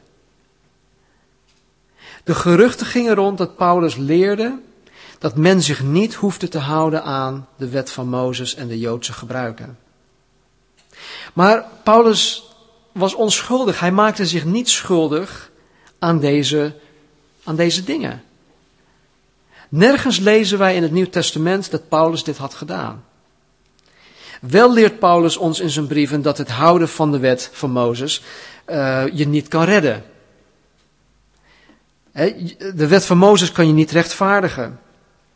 De 2.25 2.35
geruchten 2.35 2.87
gingen 2.87 3.15
rond 3.15 3.39
dat 3.39 3.57
Paulus 3.57 3.97
leerde 3.97 4.59
dat 5.19 5.37
men 5.37 5.63
zich 5.63 5.83
niet 5.83 6.15
hoefde 6.15 6.49
te 6.49 6.59
houden 6.59 7.03
aan 7.05 7.49
de 7.57 7.69
wet 7.69 7.91
van 7.91 8.09
Mozes 8.09 8.55
en 8.55 8.69
de 8.69 8.79
Joodse 8.79 9.13
gebruiken. 9.13 9.79
Maar 11.39 11.65
Paulus 11.83 12.49
was 12.93 13.15
onschuldig. 13.15 13.81
Hij 13.81 13.93
maakte 13.93 14.27
zich 14.27 14.45
niet 14.45 14.69
schuldig 14.69 15.51
aan 15.99 16.21
deze, 16.21 16.75
aan 17.45 17.57
deze 17.57 17.85
dingen. 17.85 18.23
Nergens 19.69 20.19
lezen 20.19 20.59
wij 20.59 20.75
in 20.75 20.83
het 20.83 20.93
Nieuw 20.93 21.09
Testament 21.09 21.71
dat 21.71 21.89
Paulus 21.89 22.25
dit 22.25 22.37
had 22.37 22.55
gedaan. 22.55 23.05
Wel 24.41 24.73
leert 24.73 24.99
Paulus 24.99 25.37
ons 25.37 25.61
in 25.61 25.71
zijn 25.71 25.87
brieven 25.87 26.23
dat 26.23 26.39
het 26.39 26.49
houden 26.51 26.89
van 26.89 27.13
de 27.13 27.19
wet 27.19 27.51
van 27.53 27.71
Mozes 27.71 28.23
uh, 28.67 29.05
je 29.13 29.29
niet 29.29 29.49
kan 29.49 29.65
redden. 29.65 30.05
De 32.75 32.87
wet 32.87 33.05
van 33.05 33.19
Mozes 33.19 33.53
kan 33.53 33.67
je 33.67 33.73
niet 33.73 33.91
rechtvaardigen. 33.91 34.81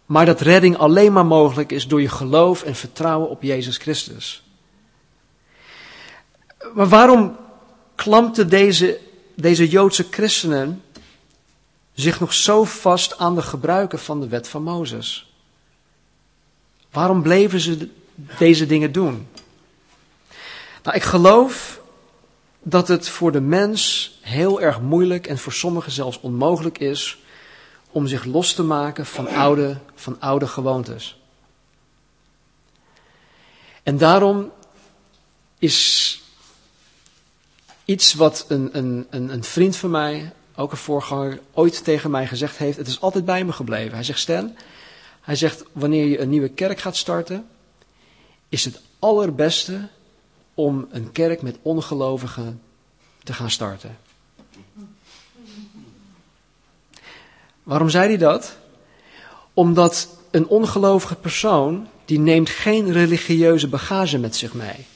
Maar 0.07 0.27
dat 0.27 0.41
redding 0.41 0.77
alleen 0.77 1.13
maar 1.13 1.27
mogelijk 1.27 1.73
is 1.73 1.87
door 1.87 2.01
je 2.01 2.09
geloof 2.09 2.63
en 2.63 2.75
vertrouwen 2.75 3.29
op 3.29 3.43
Jezus 3.43 3.77
Christus. 3.77 4.43
Maar 6.75 6.89
waarom 6.89 7.37
klampten 7.95 8.49
deze, 8.49 9.01
deze 9.35 9.69
Joodse 9.69 10.07
christenen 10.11 10.83
zich 11.95 12.21
nog 12.21 12.33
zo 12.33 12.65
vast 12.65 13.19
aan 13.19 13.35
de 13.35 13.43
gebruiken 13.43 13.99
van 13.99 14.21
de 14.21 14.29
wet 14.29 14.49
van 14.49 14.63
Mozes? 14.63 15.33
Waarom 16.91 17.23
bleven 17.23 17.61
ze 17.61 17.89
deze 18.39 18.67
dingen 18.67 18.93
doen? 18.93 19.29
Nou, 20.83 20.97
ik 20.97 21.03
geloof 21.03 21.81
dat 22.63 22.89
het 22.89 23.09
voor 23.09 23.33
de 23.33 23.41
mens 23.41 24.11
heel 24.21 24.61
erg 24.61 24.81
moeilijk 24.81 25.27
en 25.27 25.39
voor 25.39 25.53
sommigen 25.53 25.93
zelfs 25.93 26.21
onmogelijk 26.21 26.79
is 26.79 27.19
om 27.91 28.07
zich 28.07 28.25
los 28.25 28.55
te 28.55 28.63
maken 28.63 29.07
van 29.07 29.29
oude, 29.29 29.79
van 29.95 30.21
oude 30.21 30.47
gewoontes. 30.47 31.21
En 33.83 33.99
daarom 33.99 34.51
is 35.59 36.22
iets 37.85 38.15
wat 38.15 38.45
een, 38.49 38.69
een, 38.73 39.07
een, 39.11 39.33
een 39.33 39.45
vriend 39.45 39.77
van 39.77 39.91
mij, 39.91 40.33
ook 40.57 40.71
een 40.71 40.77
voorganger, 40.77 41.41
ooit 41.53 41.85
tegen 41.85 42.11
mij 42.11 42.27
gezegd 42.27 42.57
heeft. 42.57 42.77
Het 42.77 42.87
is 42.87 43.01
altijd 43.01 43.25
bij 43.25 43.45
me 43.45 43.53
gebleven. 43.53 43.95
Hij 43.95 44.05
zegt, 44.05 44.19
Stan, 44.19 44.57
hij 45.21 45.37
zegt, 45.37 45.65
wanneer 45.73 46.07
je 46.07 46.21
een 46.21 46.29
nieuwe 46.29 46.49
kerk 46.49 46.79
gaat 46.79 46.97
starten, 46.97 47.47
is 48.49 48.65
het 48.65 48.81
allerbeste 48.99 49.89
om 50.55 50.89
een 50.91 51.13
kerk 51.13 51.43
met 51.43 51.57
ongelovigen 51.63 52.61
te 53.23 53.33
gaan 53.33 53.51
starten. 53.51 53.99
Waarom 57.63 57.89
zei 57.89 58.09
hij 58.09 58.19
dat? 58.19 58.57
Omdat 59.55 60.09
een 60.31 60.47
ongelovige 60.47 61.15
persoon, 61.15 61.89
die 62.05 62.19
neemt 62.19 62.51
geen 62.51 62.93
religieuze 62.93 63.69
bagage 63.69 64.19
met 64.19 64.37
zich 64.37 64.55
mee. 64.55 64.87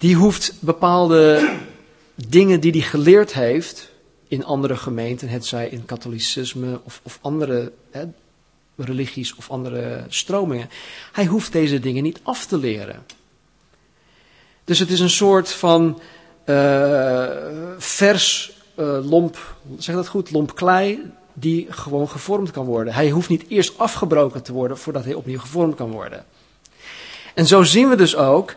Die 0.00 0.14
hoeft 0.14 0.52
bepaalde 0.60 1.50
dingen 2.14 2.60
die 2.60 2.72
hij 2.72 2.80
geleerd 2.80 3.32
heeft 3.34 3.90
in 4.28 4.44
andere 4.44 4.76
gemeenten, 4.76 5.28
het 5.28 5.46
zij 5.46 5.68
in 5.68 5.84
katholicisme 5.84 6.80
of, 6.84 7.00
of 7.02 7.18
andere 7.20 7.72
hè, 7.90 8.04
religies 8.76 9.34
of 9.34 9.50
andere 9.50 10.04
stromingen. 10.08 10.70
Hij 11.12 11.26
hoeft 11.26 11.52
deze 11.52 11.80
dingen 11.80 12.02
niet 12.02 12.20
af 12.22 12.46
te 12.46 12.58
leren. 12.58 13.06
Dus 14.64 14.78
het 14.78 14.90
is 14.90 15.00
een 15.00 15.10
soort 15.10 15.52
van 15.52 16.00
uh, 16.46 17.28
vers 17.78 18.52
uh, 18.78 19.10
lomp, 19.10 19.56
zeg 19.78 19.94
dat 19.94 20.08
goed, 20.08 20.30
lomp 20.30 20.54
klei, 20.54 21.12
die 21.32 21.66
gewoon 21.70 22.08
gevormd 22.08 22.50
kan 22.50 22.66
worden. 22.66 22.92
Hij 22.92 23.10
hoeft 23.10 23.28
niet 23.28 23.44
eerst 23.48 23.78
afgebroken 23.78 24.42
te 24.42 24.52
worden 24.52 24.78
voordat 24.78 25.04
hij 25.04 25.14
opnieuw 25.14 25.40
gevormd 25.40 25.74
kan 25.74 25.90
worden. 25.90 26.24
En 27.34 27.46
zo 27.46 27.62
zien 27.62 27.88
we 27.88 27.96
dus 27.96 28.16
ook 28.16 28.54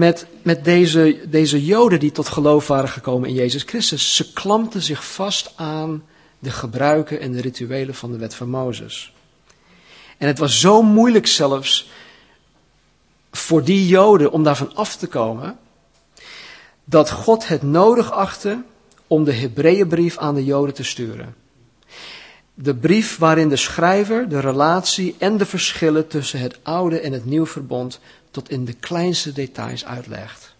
met, 0.00 0.26
met 0.42 0.64
deze, 0.64 1.20
deze 1.26 1.64
Joden 1.64 2.00
die 2.00 2.12
tot 2.12 2.28
geloof 2.28 2.66
waren 2.66 2.88
gekomen 2.88 3.28
in 3.28 3.34
Jezus 3.34 3.62
Christus. 3.62 4.16
Ze 4.16 4.32
klampten 4.32 4.82
zich 4.82 5.04
vast 5.04 5.52
aan 5.56 6.04
de 6.38 6.50
gebruiken 6.50 7.20
en 7.20 7.32
de 7.32 7.40
rituelen 7.40 7.94
van 7.94 8.12
de 8.12 8.18
wet 8.18 8.34
van 8.34 8.48
Mozes. 8.48 9.12
En 10.18 10.26
het 10.26 10.38
was 10.38 10.60
zo 10.60 10.82
moeilijk 10.82 11.26
zelfs 11.26 11.90
voor 13.32 13.64
die 13.64 13.86
Joden 13.86 14.32
om 14.32 14.42
daarvan 14.42 14.74
af 14.74 14.96
te 14.96 15.06
komen, 15.06 15.58
dat 16.84 17.10
God 17.10 17.48
het 17.48 17.62
nodig 17.62 18.12
achtte 18.12 18.62
om 19.06 19.24
de 19.24 19.32
Hebreeënbrief 19.32 20.18
aan 20.18 20.34
de 20.34 20.44
Joden 20.44 20.74
te 20.74 20.84
sturen. 20.84 21.34
De 22.54 22.74
brief 22.74 23.18
waarin 23.18 23.48
de 23.48 23.56
schrijver 23.56 24.28
de 24.28 24.40
relatie 24.40 25.14
en 25.18 25.36
de 25.36 25.46
verschillen 25.46 26.08
tussen 26.08 26.40
het 26.40 26.58
oude 26.62 27.00
en 27.00 27.12
het 27.12 27.24
nieuwe 27.24 27.46
verbond 27.46 28.00
tot 28.30 28.50
in 28.50 28.64
de 28.64 28.72
kleinste 28.72 29.32
details 29.32 29.84
uitlegt. 29.84 30.54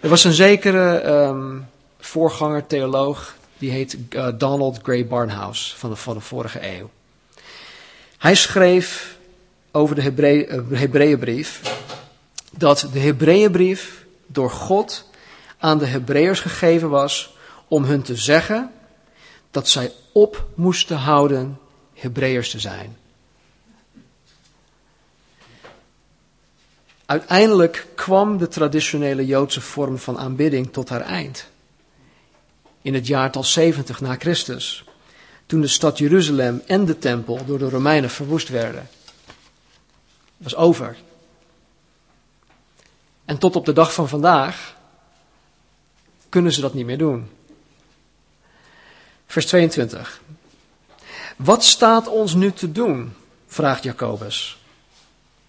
Er 0.00 0.08
was 0.08 0.24
een 0.24 0.32
zekere 0.32 1.02
um, 1.04 1.66
voorganger, 1.98 2.66
theoloog, 2.66 3.36
die 3.58 3.70
heet 3.70 3.96
uh, 4.10 4.28
Donald 4.38 4.78
Gray 4.82 5.06
Barnhouse 5.06 5.76
van 5.76 5.90
de, 5.90 6.20
vorige 6.20 6.76
eeuw. 6.76 6.90
Hij 8.18 8.34
schreef 8.34 9.16
over 9.70 9.94
de 9.94 10.02
Hebreeënbrief 10.76 11.60
dat 12.50 12.88
de 12.92 12.98
Hebreeënbrief 12.98 14.04
door 14.26 14.50
God 14.50 15.08
aan 15.58 15.78
de 15.78 15.86
Hebreërs 15.86 16.40
gegeven 16.40 16.90
was 16.90 17.36
om 17.68 17.84
hun 17.84 18.02
te 18.02 18.16
zeggen 18.16 18.72
dat 19.50 19.68
zij 19.68 19.92
op 20.12 20.46
moesten 20.54 20.96
houden 20.96 21.58
Hebreërs 21.94 22.50
te 22.50 22.60
zijn. 22.60 22.96
Uiteindelijk 27.06 27.86
kwam 27.94 28.38
de 28.38 28.48
traditionele 28.48 29.26
Joodse 29.26 29.60
vorm 29.60 29.98
van 29.98 30.18
aanbidding 30.18 30.72
tot 30.72 30.88
haar 30.88 31.00
eind. 31.00 31.46
In 32.82 32.94
het 32.94 33.06
jaartal 33.06 33.44
70 33.44 34.00
na 34.00 34.14
Christus, 34.14 34.84
toen 35.46 35.60
de 35.60 35.66
stad 35.66 35.98
Jeruzalem 35.98 36.62
en 36.66 36.84
de 36.84 36.98
tempel 36.98 37.44
door 37.44 37.58
de 37.58 37.68
Romeinen 37.68 38.10
verwoest 38.10 38.48
werden. 38.48 38.88
Dat 40.36 40.52
was 40.52 40.56
over. 40.56 40.96
En 43.24 43.38
tot 43.38 43.56
op 43.56 43.64
de 43.64 43.72
dag 43.72 43.94
van 43.94 44.08
vandaag 44.08 44.76
kunnen 46.28 46.52
ze 46.52 46.60
dat 46.60 46.74
niet 46.74 46.86
meer 46.86 46.98
doen. 46.98 47.30
Vers 49.26 49.46
22. 49.46 50.20
Wat 51.36 51.64
staat 51.64 52.08
ons 52.08 52.34
nu 52.34 52.52
te 52.52 52.72
doen? 52.72 53.14
vraagt 53.46 53.82
Jacobus. 53.82 54.58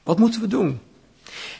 Wat 0.03 0.19
moeten 0.19 0.41
we 0.41 0.47
doen? 0.47 0.81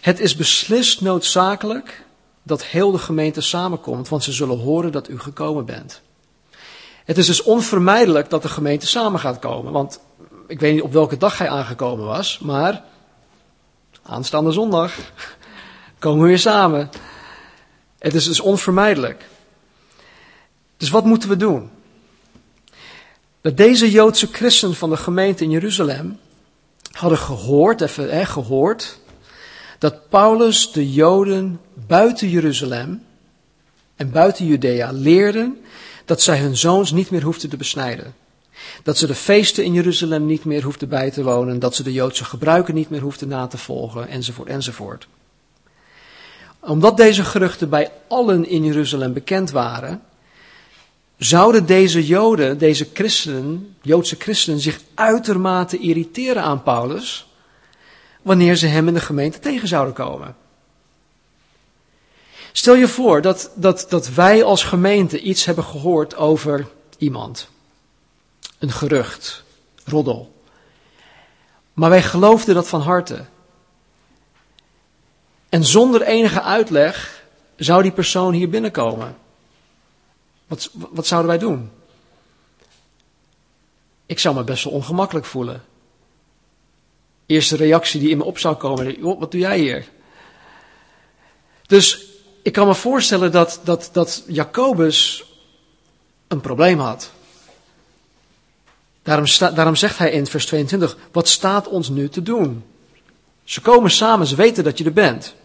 Het 0.06 0.20
is 0.20 0.36
beslist 0.36 1.02
noodzakelijk 1.02 2.04
dat 2.44 2.64
heel 2.64 2.92
de 2.92 2.98
gemeente 2.98 3.42
samenkomt, 3.42 4.10
want 4.10 4.24
ze 4.24 4.32
zullen 4.32 4.60
horen 4.60 4.92
dat 4.92 5.10
u 5.10 5.20
gekomen 5.20 5.66
bent. 5.66 6.02
Het 7.06 7.18
is 7.18 7.26
dus 7.26 7.42
onvermijdelijk 7.42 8.30
dat 8.30 8.42
de 8.42 8.50
gemeente 8.50 8.88
samen 8.88 9.20
gaat 9.20 9.40
komen, 9.40 9.72
want 9.72 10.00
ik 10.48 10.60
weet 10.60 10.74
niet 10.74 10.82
op 10.82 10.94
welke 10.94 11.18
dag 11.18 11.38
hij 11.38 11.50
aangekomen 11.50 12.06
was, 12.06 12.40
maar 12.40 12.84
aanstaande 14.04 14.52
zondag 14.52 14.96
komen 16.00 16.22
we 16.22 16.28
weer 16.28 16.40
samen. 16.40 16.90
Het 18.00 18.14
is 18.14 18.26
dus 18.26 18.40
onvermijdelijk. 18.40 19.26
Dus 20.78 20.90
wat 20.90 21.06
moeten 21.06 21.30
we 21.30 21.38
doen? 21.38 21.70
Dat 23.42 23.58
deze 23.58 23.92
Joodse 23.92 24.28
christenen 24.32 24.76
van 24.76 24.90
de 24.90 24.98
gemeente 24.98 25.44
in 25.44 25.50
Jeruzalem 25.50 26.20
hadden 26.92 27.20
gehoord, 27.20 27.82
even 27.82 28.10
hè, 28.10 28.26
gehoord, 28.26 29.04
dat 29.80 30.10
Paulus 30.10 30.72
de 30.72 30.92
Joden 30.92 31.60
buiten 31.88 32.30
Jeruzalem 32.30 33.04
en 33.96 34.12
buiten 34.12 34.46
Judea 34.46 34.92
leerden 34.92 35.58
dat 36.06 36.22
zij 36.22 36.40
hun 36.40 36.58
zoons 36.58 36.92
niet 36.92 37.10
meer 37.10 37.24
hoefden 37.24 37.50
te 37.50 37.58
besnijden. 37.58 38.14
Dat 38.84 38.98
ze 38.98 39.08
de 39.08 39.16
feesten 39.16 39.64
in 39.64 39.74
Jeruzalem 39.74 40.26
niet 40.26 40.46
meer 40.46 40.64
hoefden 40.64 40.90
bij 40.90 41.12
te 41.12 41.24
wonen, 41.24 41.60
dat 41.60 41.76
ze 41.76 41.84
de 41.84 41.94
Joodse 41.94 42.26
gebruiken 42.26 42.74
niet 42.74 42.90
meer 42.90 43.02
hoefden 43.02 43.28
na 43.28 43.48
te 43.48 43.58
volgen, 43.58 44.08
enzovoort, 44.08 44.48
enzovoort. 44.48 45.08
Omdat 46.60 46.98
deze 46.98 47.24
geruchten 47.24 47.70
bij 47.70 47.92
allen 48.08 48.48
in 48.48 48.64
Jeruzalem 48.64 49.14
bekend 49.14 49.52
waren, 49.52 50.02
zouden 51.18 51.66
deze 51.66 52.06
Joden, 52.06 52.58
deze 52.58 52.88
christenen, 52.94 53.76
Joodse 53.82 54.16
christenen, 54.20 54.60
zich 54.60 54.80
uitermate 54.94 55.78
irriteren 55.78 56.44
aan 56.44 56.64
Paulus, 56.64 57.28
wanneer 58.26 58.56
ze 58.56 58.68
hem 58.68 58.88
in 58.88 58.94
de 58.94 59.00
gemeente 59.00 59.40
tegen 59.40 59.68
zouden 59.68 59.94
komen. 59.94 60.36
Stel 62.52 62.76
je 62.76 62.88
voor 62.88 63.22
dat, 63.22 63.52
dat, 63.56 63.86
dat 63.90 64.08
wij 64.08 64.44
als 64.44 64.64
gemeente 64.64 65.22
iets 65.22 65.46
hebben 65.46 65.64
gehoord 65.64 66.16
over 66.16 66.68
iemand. 66.98 67.50
Een 68.60 68.72
gerucht, 68.72 69.44
roddel. 69.84 70.42
Maar 71.74 71.90
wij 71.90 72.02
geloofden 72.02 72.56
dat 72.56 72.68
van 72.68 72.82
harte. 72.82 73.26
En 75.50 75.64
zonder 75.64 76.02
enige 76.02 76.42
uitleg 76.42 77.24
zou 77.56 77.82
die 77.82 77.92
persoon 77.92 78.34
hier 78.34 78.50
binnenkomen. 78.50 79.18
Wat, 80.48 80.70
wat 80.74 81.08
zouden 81.08 81.30
wij 81.30 81.40
doen? 81.40 81.72
Ik 84.06 84.20
zou 84.20 84.36
me 84.36 84.44
best 84.44 84.64
wel 84.64 84.74
ongemakkelijk 84.74 85.26
voelen. 85.26 85.64
Eerste 87.26 87.56
reactie 87.56 88.00
die 88.00 88.10
in 88.10 88.18
me 88.18 88.24
op 88.24 88.38
zou 88.38 88.56
komen, 88.56 89.02
wat 89.02 89.32
doe 89.32 89.40
jij 89.40 89.60
hier? 89.60 89.88
Dus 91.68 92.06
ik 92.42 92.54
kan 92.54 92.68
me 92.68 92.76
voorstellen 92.76 93.32
dat, 93.32 93.60
dat, 93.64 93.90
dat 93.92 94.24
Jacobus 94.28 95.26
een 96.28 96.42
probleem 96.42 96.80
had. 96.80 97.12
Daarom, 99.04 99.26
daarom 99.56 99.76
zegt 99.76 99.98
hij 99.98 100.12
in 100.12 100.26
vers 100.26 100.46
22, 100.46 100.98
wat 101.12 101.28
staat 101.28 101.68
ons 101.68 101.90
nu 101.90 102.10
te 102.10 102.22
doen? 102.22 102.64
Ze 103.44 103.62
komen 103.62 103.92
samen, 103.92 104.28
ze 104.28 104.36
weten 104.36 104.64
dat 104.64 104.78
je 104.78 104.84
er 104.84 104.94
bent. 104.94 105.36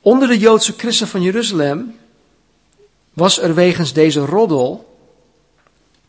Onder 0.00 0.28
de 0.28 0.38
Joodse 0.38 0.74
christen 0.76 1.08
van 1.08 1.22
Jeruzalem 1.22 1.98
was 3.12 3.38
er 3.38 3.54
wegens 3.54 3.92
deze 3.92 4.20
roddel 4.20 4.98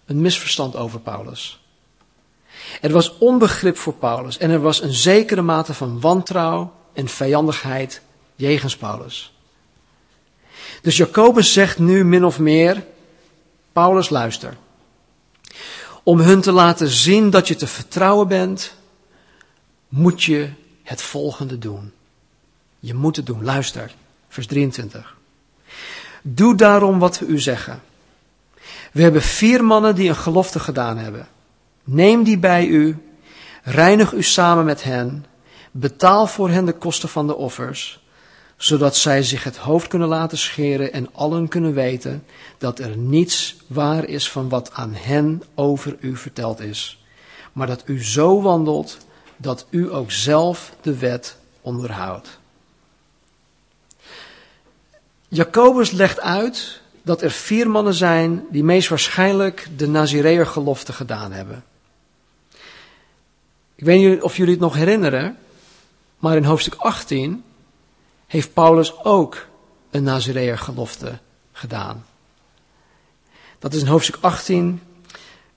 een 0.06 0.22
misverstand 0.22 0.76
over 0.76 1.00
Paulus. 1.00 1.65
Er 2.82 2.92
was 2.92 3.18
onbegrip 3.18 3.78
voor 3.78 3.94
Paulus 3.94 4.38
en 4.38 4.50
er 4.50 4.62
was 4.62 4.82
een 4.82 4.94
zekere 4.94 5.42
mate 5.42 5.74
van 5.74 6.00
wantrouw 6.00 6.74
en 6.94 7.08
vijandigheid 7.08 8.02
jegens 8.36 8.78
Paulus. 8.78 9.34
Dus 10.82 10.98
Jacobus 10.98 11.54
zegt 11.54 11.80
nu 11.80 12.06
min 12.06 12.26
of 12.26 12.40
meer, 12.40 12.84
Paulus 13.72 14.10
luister. 14.10 14.58
Om 16.04 16.20
hun 16.20 16.42
te 16.42 16.52
laten 16.52 16.88
zien 16.88 17.30
dat 17.30 17.48
je 17.48 17.56
te 17.56 17.68
vertrouwen 17.68 18.28
bent, 18.28 18.76
moet 19.88 20.24
je 20.24 20.50
het 20.84 21.02
volgende 21.02 21.58
doen. 21.58 21.92
Je 22.80 22.94
moet 22.94 23.16
het 23.16 23.26
doen, 23.26 23.44
luister. 23.44 23.94
Vers 24.30 24.48
23. 24.48 25.16
Doe 26.22 26.56
daarom 26.56 27.00
wat 27.00 27.20
we 27.20 27.26
u 27.26 27.40
zeggen. 27.40 27.82
We 28.92 29.02
hebben 29.02 29.22
vier 29.22 29.64
mannen 29.64 29.96
die 29.96 30.10
een 30.10 30.16
gelofte 30.16 30.60
gedaan 30.60 30.98
hebben. 30.98 31.28
Neem 31.88 32.24
die 32.24 32.38
bij 32.38 32.68
u, 32.68 32.98
reinig 33.64 34.14
u 34.14 34.24
samen 34.24 34.66
met 34.66 34.84
hen, 34.84 35.26
betaal 35.72 36.28
voor 36.28 36.50
hen 36.50 36.66
de 36.66 36.74
kosten 36.74 37.10
van 37.10 37.28
de 37.28 37.36
offers, 37.36 38.04
zodat 38.58 38.96
zij 38.96 39.24
zich 39.24 39.44
het 39.44 39.58
hoofd 39.58 39.88
kunnen 39.88 40.08
laten 40.08 40.38
scheren 40.38 40.94
en 40.94 41.10
allen 41.14 41.48
kunnen 41.48 41.74
weten 41.74 42.24
dat 42.58 42.80
er 42.80 42.98
niets 42.98 43.56
waar 43.68 44.06
is 44.06 44.30
van 44.30 44.50
wat 44.50 44.74
aan 44.74 44.94
hen 44.94 45.44
over 45.56 45.96
u 46.00 46.18
verteld 46.18 46.60
is, 46.60 47.04
maar 47.54 47.68
dat 47.68 47.84
u 47.86 48.04
zo 48.04 48.42
wandelt 48.42 48.98
dat 49.38 49.66
u 49.70 49.94
ook 49.94 50.12
zelf 50.12 50.76
de 50.82 50.98
wet 50.98 51.38
onderhoudt. 51.62 52.40
Jacobus 55.28 55.92
legt 55.92 56.20
uit 56.20 56.82
dat 57.02 57.22
er 57.22 57.32
vier 57.32 57.70
mannen 57.70 57.94
zijn 57.94 58.46
die 58.52 58.64
meest 58.64 58.90
waarschijnlijk 58.90 59.68
de 59.78 59.88
Nazireër 59.88 60.48
gelofte 60.48 60.94
gedaan 60.94 61.32
hebben. 61.32 61.64
Ik 63.76 63.86
weet 63.86 64.00
niet 64.00 64.22
of 64.22 64.38
jullie 64.38 64.52
het 64.52 64.62
nog 64.62 64.76
herinneren, 64.76 65.38
maar 66.20 66.36
in 66.36 66.44
hoofdstuk 66.44 66.76
18 66.76 67.44
heeft 68.28 68.54
Paulus 68.54 69.04
ook 69.04 69.48
een 69.92 70.04
Nazireër 70.04 70.58
gelofte 70.58 71.18
gedaan. 71.52 72.06
Dat 73.60 73.74
is 73.74 73.82
in 73.82 73.88
hoofdstuk 73.88 74.18
18. 74.20 74.82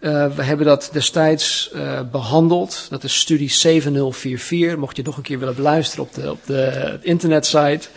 Uh, 0.00 0.24
eh, 0.24 0.36
we 0.36 0.42
hebben 0.42 0.66
dat 0.66 0.90
destijds 0.92 1.70
uh, 1.74 2.00
behandeld. 2.10 2.86
Dat 2.90 3.04
is 3.04 3.18
studie 3.18 3.50
7044. 3.50 4.78
Mocht 4.78 4.96
je 4.96 5.02
nog 5.02 5.16
een 5.16 5.22
keer 5.22 5.38
willen 5.38 5.54
beluisteren 5.54 6.04
op 6.04 6.14
de, 6.14 6.30
op 6.30 6.46
de 6.46 6.98
internetsite. 7.02 7.88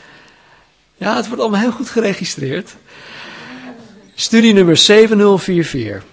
Ja, 0.97 1.15
het 1.15 1.27
wordt 1.27 1.41
allemaal 1.41 1.59
heel 1.59 1.71
goed 1.71 1.89
geregistreerd. 1.89 2.75
Studie 4.15 4.53
nummer 4.53 4.77
7044. 4.77 6.03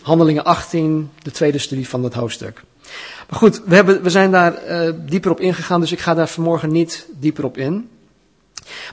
Handelingen 0.00 0.44
18, 0.44 1.10
de 1.22 1.30
tweede 1.30 1.58
studie 1.58 1.88
van 1.88 2.02
dat 2.02 2.14
hoofdstuk. 2.14 2.62
Maar 3.28 3.38
goed, 3.38 3.62
we, 3.64 3.74
hebben, 3.74 4.02
we 4.02 4.10
zijn 4.10 4.30
daar 4.30 4.64
uh, 4.66 4.94
dieper 4.96 5.30
op 5.30 5.40
ingegaan, 5.40 5.80
dus 5.80 5.92
ik 5.92 5.98
ga 5.98 6.14
daar 6.14 6.28
vanmorgen 6.28 6.72
niet 6.72 7.06
dieper 7.10 7.44
op 7.44 7.56
in. 7.56 7.90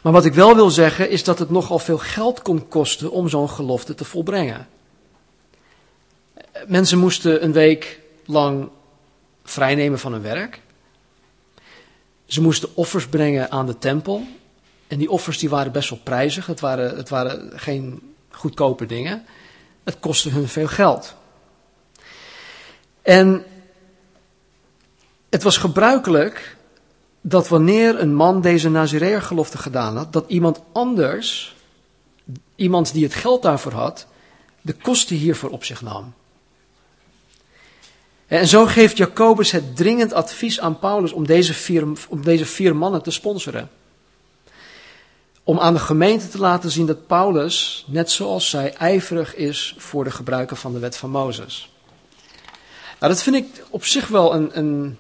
Maar 0.02 0.14
wat 0.14 0.26
ik 0.26 0.34
wel 0.34 0.56
wil 0.56 0.70
zeggen 0.70 1.10
is 1.10 1.24
dat 1.24 1.40
het 1.40 1.50
nogal 1.50 1.80
veel 1.80 1.98
geld 1.98 2.42
kon 2.42 2.68
kosten 2.68 3.12
om 3.12 3.30
zo'n 3.30 3.50
gelofte 3.50 3.96
te 3.96 4.06
volbrengen. 4.06 4.68
Mensen 6.68 6.98
moesten 6.98 7.44
een 7.44 7.52
week 7.52 8.00
lang 8.26 8.70
vrijnemen 9.44 10.00
van 10.00 10.12
hun 10.12 10.22
werk. 10.22 10.62
Ze 12.26 12.42
moesten 12.42 12.70
offers 12.74 13.08
brengen 13.08 13.52
aan 13.52 13.66
de 13.66 13.78
tempel. 13.78 14.24
En 14.88 14.98
die 14.98 15.10
offers 15.10 15.38
die 15.38 15.50
waren 15.50 15.72
best 15.72 15.90
wel 15.90 16.00
prijzig. 16.04 16.46
Het 16.46 16.60
waren, 16.60 16.98
het 16.98 17.10
waren 17.10 17.52
geen 17.60 18.14
goedkope 18.30 18.86
dingen. 18.86 19.26
Het 19.84 20.00
kostte 20.00 20.30
hun 20.30 20.48
veel 20.48 20.68
geld. 20.68 21.16
En 23.02 23.46
het 25.36 25.44
was 25.44 25.58
gebruikelijk 25.58 26.58
dat 27.22 27.48
wanneer 27.48 28.00
een 28.00 28.16
man 28.16 28.42
deze 28.42 28.70
Nazireër 28.70 29.22
gelofte 29.22 29.58
gedaan 29.58 29.98
had, 29.98 30.14
dat 30.14 30.26
iemand 30.28 30.62
anders, 30.72 31.56
iemand 32.56 32.94
die 32.94 33.04
het 33.04 33.14
geld 33.14 33.42
daarvoor 33.42 33.72
had, 33.72 34.08
de 34.62 34.74
kosten 34.74 35.16
hiervoor 35.16 35.50
op 35.50 35.64
zich 35.64 35.82
nam. 35.82 36.14
En 38.28 38.48
zo 38.48 38.66
geeft 38.66 38.98
Jacobus 38.98 39.52
het 39.52 39.76
dringend 39.76 40.14
advies 40.14 40.60
aan 40.60 40.80
Paulus 40.80 41.12
om 41.12 41.26
deze 41.26 41.54
vier, 41.54 41.88
om 42.10 42.24
deze 42.24 42.46
vier 42.46 42.76
mannen 42.76 43.04
te 43.04 43.12
sponsoren. 43.12 43.70
Om 45.44 45.60
aan 45.60 45.74
de 45.74 45.80
gemeente 45.80 46.28
te 46.28 46.40
laten 46.40 46.72
zien 46.72 46.86
dat 46.86 47.08
Paulus, 47.08 47.86
net 47.88 48.12
zoals 48.12 48.50
zij, 48.50 48.74
ijverig 48.74 49.36
is 49.36 49.76
voor 49.78 50.04
de 50.04 50.12
gebruiken 50.12 50.58
van 50.58 50.74
de 50.74 50.80
wet 50.80 50.98
van 50.98 51.10
Mozes. 51.10 51.70
Nou, 53.00 53.14
dat 53.14 53.24
vind 53.24 53.36
ik 53.36 53.64
op 53.70 53.86
zich 53.86 54.08
wel 54.08 54.34
een, 54.34 54.58
een, 54.58 54.98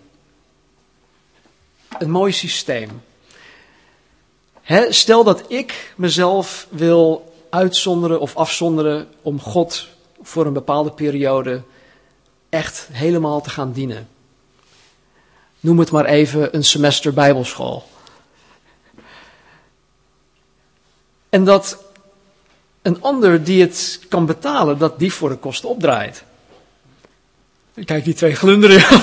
een 1.99 2.11
mooi 2.11 2.31
systeem. 2.31 3.01
stel 4.89 5.23
dat 5.23 5.43
ik 5.47 5.93
mezelf 5.95 6.67
wil 6.69 7.33
uitzonderen 7.49 8.19
of 8.19 8.35
afzonderen 8.35 9.07
om 9.21 9.41
God 9.41 9.87
voor 10.21 10.45
een 10.45 10.53
bepaalde 10.53 10.91
periode 10.91 11.61
echt 12.49 12.87
helemaal 12.91 13.41
te 13.41 13.49
gaan 13.49 13.71
dienen. 13.71 14.07
Noem 15.59 15.79
het 15.79 15.91
maar 15.91 16.05
even 16.05 16.55
een 16.55 16.63
semester 16.63 17.13
Bijbelschool. 17.13 17.83
En 21.29 21.43
dat 21.43 21.83
een 22.81 23.01
ander 23.01 23.43
die 23.43 23.61
het 23.61 23.99
kan 24.09 24.25
betalen, 24.25 24.77
dat 24.77 24.99
die 24.99 25.13
voor 25.13 25.29
de 25.29 25.35
kosten 25.35 25.69
opdraait. 25.69 26.23
Kijk, 27.85 28.03
die 28.03 28.13
twee 28.13 28.35
glunderen. 28.35 28.83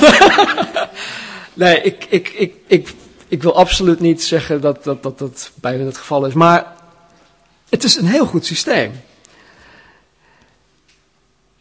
nee, 1.54 1.82
ik, 1.82 2.04
ik, 2.04 2.28
ik, 2.28 2.54
ik, 2.66 2.94
ik 3.28 3.42
wil 3.42 3.56
absoluut 3.56 4.00
niet 4.00 4.22
zeggen 4.22 4.60
dat 4.60 4.84
dat, 4.84 5.02
dat 5.02 5.18
dat 5.18 5.50
bij 5.54 5.78
het 5.78 5.96
geval 5.96 6.26
is. 6.26 6.34
Maar 6.34 6.76
het 7.68 7.84
is 7.84 7.96
een 7.96 8.06
heel 8.06 8.26
goed 8.26 8.46
systeem. 8.46 8.92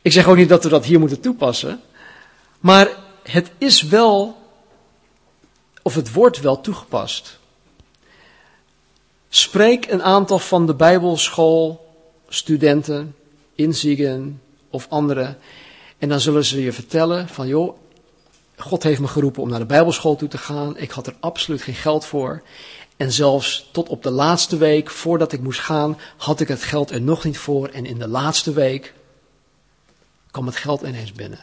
Ik 0.01 0.11
zeg 0.11 0.27
ook 0.27 0.35
niet 0.35 0.49
dat 0.49 0.63
we 0.63 0.69
dat 0.69 0.85
hier 0.85 0.99
moeten 0.99 1.19
toepassen. 1.19 1.81
Maar 2.59 2.89
het 3.23 3.51
is 3.57 3.81
wel, 3.81 4.37
of 5.81 5.95
het 5.95 6.13
wordt 6.13 6.39
wel 6.39 6.61
toegepast. 6.61 7.39
Spreek 9.29 9.91
een 9.91 10.03
aantal 10.03 10.39
van 10.39 10.65
de 10.65 10.73
Bijbelschoolstudenten, 10.73 13.15
inziegen 13.55 14.41
of 14.69 14.87
anderen. 14.89 15.37
En 15.97 16.09
dan 16.09 16.19
zullen 16.19 16.45
ze 16.45 16.63
je 16.63 16.71
vertellen 16.71 17.27
van 17.27 17.47
joh, 17.47 17.77
God 18.61 18.83
heeft 18.83 18.99
me 18.99 19.07
geroepen 19.07 19.41
om 19.41 19.49
naar 19.49 19.59
de 19.59 19.65
Bijbelschool 19.65 20.15
toe 20.15 20.27
te 20.27 20.37
gaan. 20.37 20.77
Ik 20.77 20.91
had 20.91 21.07
er 21.07 21.15
absoluut 21.19 21.61
geen 21.61 21.75
geld 21.75 22.05
voor. 22.05 22.41
En 22.97 23.11
zelfs 23.11 23.69
tot 23.71 23.89
op 23.89 24.03
de 24.03 24.09
laatste 24.09 24.57
week, 24.57 24.89
voordat 24.89 25.31
ik 25.31 25.41
moest 25.41 25.59
gaan, 25.59 25.97
had 26.17 26.39
ik 26.39 26.47
het 26.47 26.63
geld 26.63 26.91
er 26.91 27.01
nog 27.01 27.23
niet 27.23 27.37
voor. 27.37 27.67
En 27.67 27.85
in 27.85 27.99
de 27.99 28.07
laatste 28.07 28.53
week 28.53 28.93
kwam 30.31 30.45
het 30.45 30.55
geld 30.55 30.81
ineens 30.81 31.11
binnen. 31.11 31.39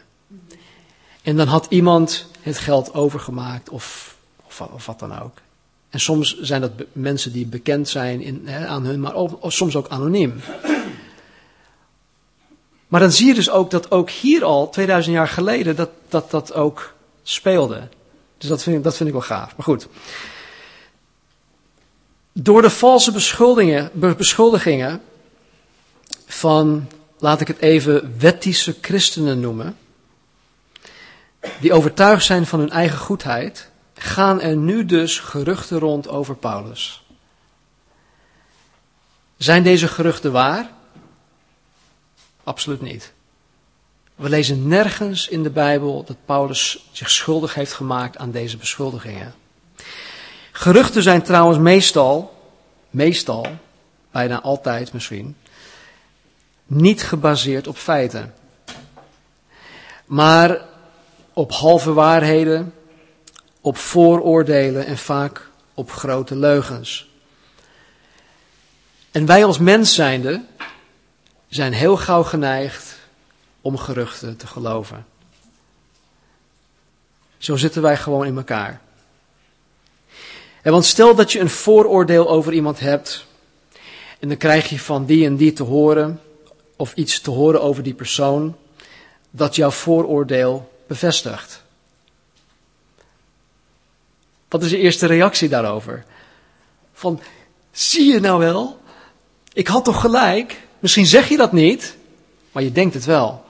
En 1.22 1.36
dan 1.36 1.46
had 1.46 1.66
iemand 1.68 2.26
het 2.40 2.58
geld 2.58 2.94
overgemaakt 2.94 3.68
of, 3.68 4.16
of, 4.46 4.60
of 4.60 4.86
wat 4.86 4.98
dan 4.98 5.20
ook. 5.20 5.38
En 5.90 6.00
soms 6.00 6.40
zijn 6.40 6.60
dat 6.60 6.72
mensen 6.92 7.32
die 7.32 7.46
bekend 7.46 7.88
zijn 7.88 8.20
in, 8.20 8.48
aan 8.50 8.84
hun, 8.84 9.00
maar 9.00 9.14
soms 9.42 9.76
ook 9.76 9.88
anoniem. 9.88 10.40
Maar 12.88 13.00
dan 13.00 13.12
zie 13.12 13.26
je 13.26 13.34
dus 13.34 13.50
ook 13.50 13.70
dat 13.70 13.90
ook 13.90 14.10
hier 14.10 14.44
al, 14.44 14.70
2000 14.70 15.14
jaar 15.14 15.28
geleden, 15.28 15.76
dat 15.76 15.90
dat, 16.08 16.30
dat 16.30 16.52
ook 16.52 16.94
speelde. 17.28 17.88
Dus 18.38 18.48
dat 18.48 18.62
vind, 18.62 18.76
ik, 18.76 18.82
dat 18.82 18.96
vind 18.96 19.08
ik 19.08 19.14
wel 19.14 19.24
gaaf. 19.24 19.56
Maar 19.56 19.64
goed. 19.64 19.88
Door 22.32 22.62
de 22.62 22.70
valse 22.70 23.12
beschuldigingen, 23.12 23.90
beschuldigingen 24.16 25.02
van, 26.26 26.88
laat 27.18 27.40
ik 27.40 27.48
het 27.48 27.58
even, 27.58 28.18
wettische 28.18 28.76
christenen 28.80 29.40
noemen, 29.40 29.76
die 31.60 31.72
overtuigd 31.72 32.24
zijn 32.24 32.46
van 32.46 32.58
hun 32.58 32.70
eigen 32.70 32.98
goedheid, 32.98 33.70
gaan 33.94 34.40
er 34.40 34.56
nu 34.56 34.84
dus 34.84 35.18
geruchten 35.18 35.78
rond 35.78 36.08
over 36.08 36.36
Paulus. 36.36 37.02
Zijn 39.36 39.62
deze 39.62 39.88
geruchten 39.88 40.32
waar? 40.32 40.70
Absoluut 42.44 42.80
niet. 42.80 43.12
We 44.18 44.28
lezen 44.28 44.68
nergens 44.68 45.28
in 45.28 45.42
de 45.42 45.50
Bijbel 45.50 46.04
dat 46.04 46.16
Paulus 46.24 46.88
zich 46.92 47.10
schuldig 47.10 47.54
heeft 47.54 47.72
gemaakt 47.72 48.16
aan 48.16 48.30
deze 48.30 48.56
beschuldigingen. 48.56 49.34
Geruchten 50.52 51.02
zijn 51.02 51.22
trouwens 51.22 51.58
meestal, 51.58 52.42
meestal, 52.90 53.46
bijna 54.10 54.40
altijd 54.40 54.92
misschien, 54.92 55.36
niet 56.66 57.02
gebaseerd 57.02 57.66
op 57.66 57.76
feiten. 57.76 58.34
Maar 60.04 60.60
op 61.32 61.52
halve 61.52 61.92
waarheden, 61.92 62.74
op 63.60 63.76
vooroordelen 63.76 64.86
en 64.86 64.98
vaak 64.98 65.48
op 65.74 65.90
grote 65.90 66.36
leugens. 66.36 67.08
En 69.10 69.26
wij 69.26 69.44
als 69.44 69.58
mens 69.58 69.94
zijnde 69.94 70.44
zijn 71.48 71.72
heel 71.72 71.96
gauw 71.96 72.22
geneigd 72.22 72.87
om 73.68 73.76
geruchten 73.76 74.36
te 74.36 74.46
geloven. 74.46 75.06
Zo 77.38 77.56
zitten 77.56 77.82
wij 77.82 77.96
gewoon 77.96 78.26
in 78.26 78.36
elkaar. 78.36 78.80
En 80.62 80.72
want 80.72 80.84
stel 80.84 81.14
dat 81.14 81.32
je 81.32 81.40
een 81.40 81.50
vooroordeel 81.50 82.28
over 82.28 82.52
iemand 82.52 82.80
hebt 82.80 83.26
en 84.18 84.28
dan 84.28 84.36
krijg 84.36 84.68
je 84.68 84.78
van 84.78 85.04
die 85.04 85.26
en 85.26 85.36
die 85.36 85.52
te 85.52 85.62
horen 85.62 86.20
of 86.76 86.94
iets 86.94 87.20
te 87.20 87.30
horen 87.30 87.62
over 87.62 87.82
die 87.82 87.94
persoon 87.94 88.56
dat 89.30 89.56
jouw 89.56 89.70
vooroordeel 89.70 90.72
bevestigt. 90.86 91.62
Wat 94.48 94.62
is 94.62 94.70
je 94.70 94.78
eerste 94.78 95.06
reactie 95.06 95.48
daarover? 95.48 96.04
Van, 96.92 97.20
Zie 97.78 98.12
je 98.12 98.20
nou 98.20 98.38
wel? 98.38 98.80
Ik 99.52 99.66
had 99.66 99.84
toch 99.84 100.00
gelijk? 100.00 100.62
Misschien 100.78 101.06
zeg 101.06 101.28
je 101.28 101.36
dat 101.36 101.52
niet, 101.52 101.96
maar 102.52 102.62
je 102.62 102.72
denkt 102.72 102.94
het 102.94 103.04
wel. 103.04 103.44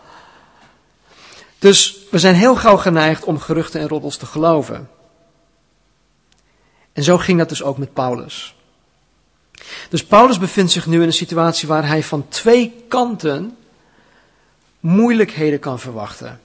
Dus 1.58 1.96
we 2.10 2.18
zijn 2.18 2.34
heel 2.34 2.56
gauw 2.56 2.76
geneigd 2.76 3.24
om 3.24 3.38
geruchten 3.38 3.80
en 3.80 3.88
roddels 3.88 4.16
te 4.16 4.26
geloven. 4.26 4.90
En 6.92 7.02
zo 7.02 7.18
ging 7.18 7.38
dat 7.38 7.48
dus 7.48 7.62
ook 7.62 7.78
met 7.78 7.92
Paulus. 7.92 8.54
Dus 9.88 10.04
Paulus 10.04 10.38
bevindt 10.38 10.72
zich 10.72 10.86
nu 10.86 11.00
in 11.00 11.06
een 11.06 11.12
situatie 11.12 11.68
waar 11.68 11.86
hij 11.86 12.02
van 12.02 12.28
twee 12.28 12.84
kanten 12.88 13.56
moeilijkheden 14.80 15.58
kan 15.58 15.78
verwachten. 15.78 16.40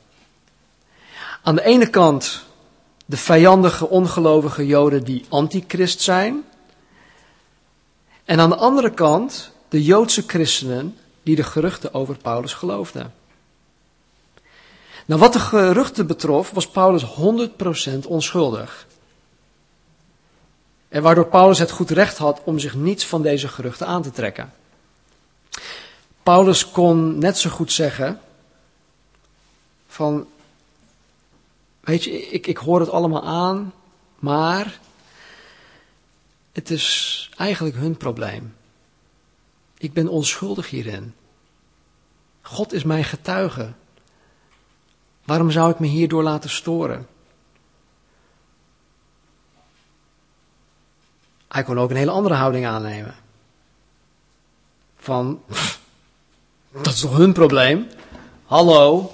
Aan 1.43 1.55
de 1.55 1.63
ene 1.63 1.89
kant 1.89 2.43
de 3.05 3.17
vijandige, 3.17 3.89
ongelovige 3.89 4.65
Joden 4.65 5.03
die 5.03 5.25
antichrist 5.29 6.01
zijn. 6.01 6.43
En 8.25 8.39
aan 8.39 8.49
de 8.49 8.55
andere 8.55 8.91
kant 8.91 9.51
de 9.69 9.83
Joodse 9.83 10.23
christenen 10.27 10.97
die 11.23 11.35
de 11.35 11.43
geruchten 11.43 11.93
over 11.93 12.17
Paulus 12.17 12.53
geloofden. 12.53 13.13
Nou, 15.05 15.19
wat 15.19 15.33
de 15.33 15.39
geruchten 15.39 16.07
betrof, 16.07 16.51
was 16.51 16.67
Paulus 16.67 17.05
100% 17.05 18.07
onschuldig. 18.07 18.87
En 20.89 21.01
waardoor 21.01 21.27
Paulus 21.27 21.59
het 21.59 21.71
goed 21.71 21.89
recht 21.89 22.17
had 22.17 22.41
om 22.43 22.59
zich 22.59 22.75
niets 22.75 23.05
van 23.05 23.21
deze 23.21 23.47
geruchten 23.47 23.87
aan 23.87 24.01
te 24.01 24.11
trekken. 24.11 24.53
Paulus 26.23 26.71
kon 26.71 27.17
net 27.17 27.37
zo 27.37 27.49
goed 27.49 27.71
zeggen 27.71 28.19
van, 29.87 30.27
weet 31.79 32.03
je, 32.03 32.11
ik, 32.11 32.47
ik 32.47 32.57
hoor 32.57 32.79
het 32.79 32.89
allemaal 32.89 33.23
aan, 33.23 33.73
maar 34.19 34.79
het 36.51 36.69
is 36.69 37.29
eigenlijk 37.37 37.75
hun 37.75 37.97
probleem. 37.97 38.55
Ik 39.77 39.93
ben 39.93 40.07
onschuldig 40.07 40.69
hierin. 40.69 41.13
God 42.41 42.73
is 42.73 42.83
mijn 42.83 43.03
getuige. 43.03 43.73
Waarom 45.25 45.51
zou 45.51 45.71
ik 45.71 45.79
me 45.79 45.87
hierdoor 45.87 46.23
laten 46.23 46.49
storen? 46.49 47.07
Hij 51.47 51.63
kon 51.63 51.79
ook 51.79 51.89
een 51.89 51.95
hele 51.95 52.11
andere 52.11 52.35
houding 52.35 52.65
aannemen. 52.65 53.15
Van, 54.97 55.41
dat 56.83 56.93
is 56.93 56.99
toch 56.99 57.17
hun 57.17 57.33
probleem? 57.33 57.87
Hallo. 58.45 59.13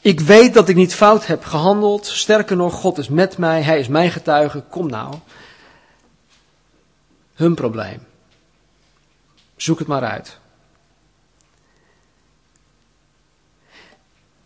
Ik 0.00 0.20
weet 0.20 0.54
dat 0.54 0.68
ik 0.68 0.76
niet 0.76 0.94
fout 0.94 1.26
heb 1.26 1.44
gehandeld. 1.44 2.06
Sterker 2.06 2.56
nog, 2.56 2.74
God 2.74 2.98
is 2.98 3.08
met 3.08 3.38
mij. 3.38 3.62
Hij 3.62 3.78
is 3.78 3.88
mijn 3.88 4.10
getuige. 4.10 4.60
Kom 4.60 4.88
nou. 4.88 5.14
Hun 7.34 7.54
probleem. 7.54 8.06
Zoek 9.56 9.78
het 9.78 9.88
maar 9.88 10.04
uit. 10.04 10.37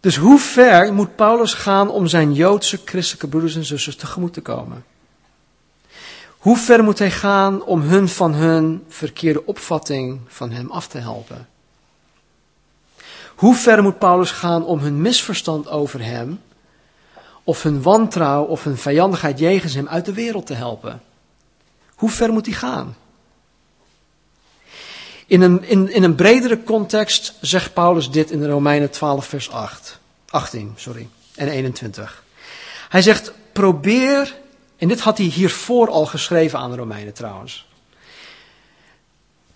Dus 0.03 0.17
hoe 0.17 0.38
ver 0.38 0.95
moet 0.95 1.17
Paulus 1.17 1.55
gaan 1.55 1.91
om 1.91 2.07
zijn 2.07 2.33
Joodse 2.33 2.81
christelijke 2.85 3.29
broeders 3.29 3.57
en 3.57 3.65
zusters 3.65 3.97
tegemoet 3.97 4.33
te 4.33 4.41
komen? 4.41 4.85
Hoe 6.38 6.57
ver 6.57 6.85
moet 6.85 6.99
hij 6.99 7.11
gaan 7.11 7.65
om 7.65 7.81
hun 7.81 8.09
van 8.09 8.35
hun 8.35 8.85
verkeerde 8.88 9.47
opvatting 9.47 10.21
van 10.27 10.51
hem 10.51 10.71
af 10.71 10.88
te 10.88 10.99
helpen? 10.99 11.49
Hoe 13.35 13.55
ver 13.55 13.83
moet 13.83 13.99
Paulus 13.99 14.31
gaan 14.31 14.65
om 14.65 14.79
hun 14.79 15.01
misverstand 15.01 15.69
over 15.69 16.05
hem, 16.05 16.41
of 17.45 17.62
hun 17.62 17.83
wantrouw 17.83 18.45
of 18.45 18.65
hun 18.65 18.77
vijandigheid 18.77 19.38
jegens 19.38 19.75
hem 19.75 19.88
uit 19.88 20.05
de 20.05 20.12
wereld 20.12 20.47
te 20.47 20.55
helpen? 20.55 21.03
Hoe 21.95 22.11
ver 22.11 22.33
moet 22.33 22.47
hij 22.47 22.55
gaan? 22.55 22.97
In 25.33 25.40
een, 25.40 25.64
in, 25.64 25.92
in 25.92 26.03
een 26.03 26.14
bredere 26.14 26.62
context 26.62 27.35
zegt 27.40 27.75
Paulus 27.75 28.11
dit 28.11 28.31
in 28.31 28.47
Romeinen 28.47 28.90
12, 28.90 29.27
vers 29.27 29.51
8, 29.51 29.99
18 30.31 30.73
sorry, 30.77 31.09
en 31.35 31.49
21. 31.49 32.25
Hij 32.88 33.03
zegt: 33.03 33.33
Probeer 33.53 34.37
en 34.77 34.88
dit 34.88 35.01
had 35.01 35.18
hij 35.18 35.27
hiervoor 35.27 35.90
al 35.90 36.07
geschreven 36.07 36.59
aan 36.59 36.71
de 36.71 36.77
Romeinen 36.77 37.12
trouwens. 37.12 37.68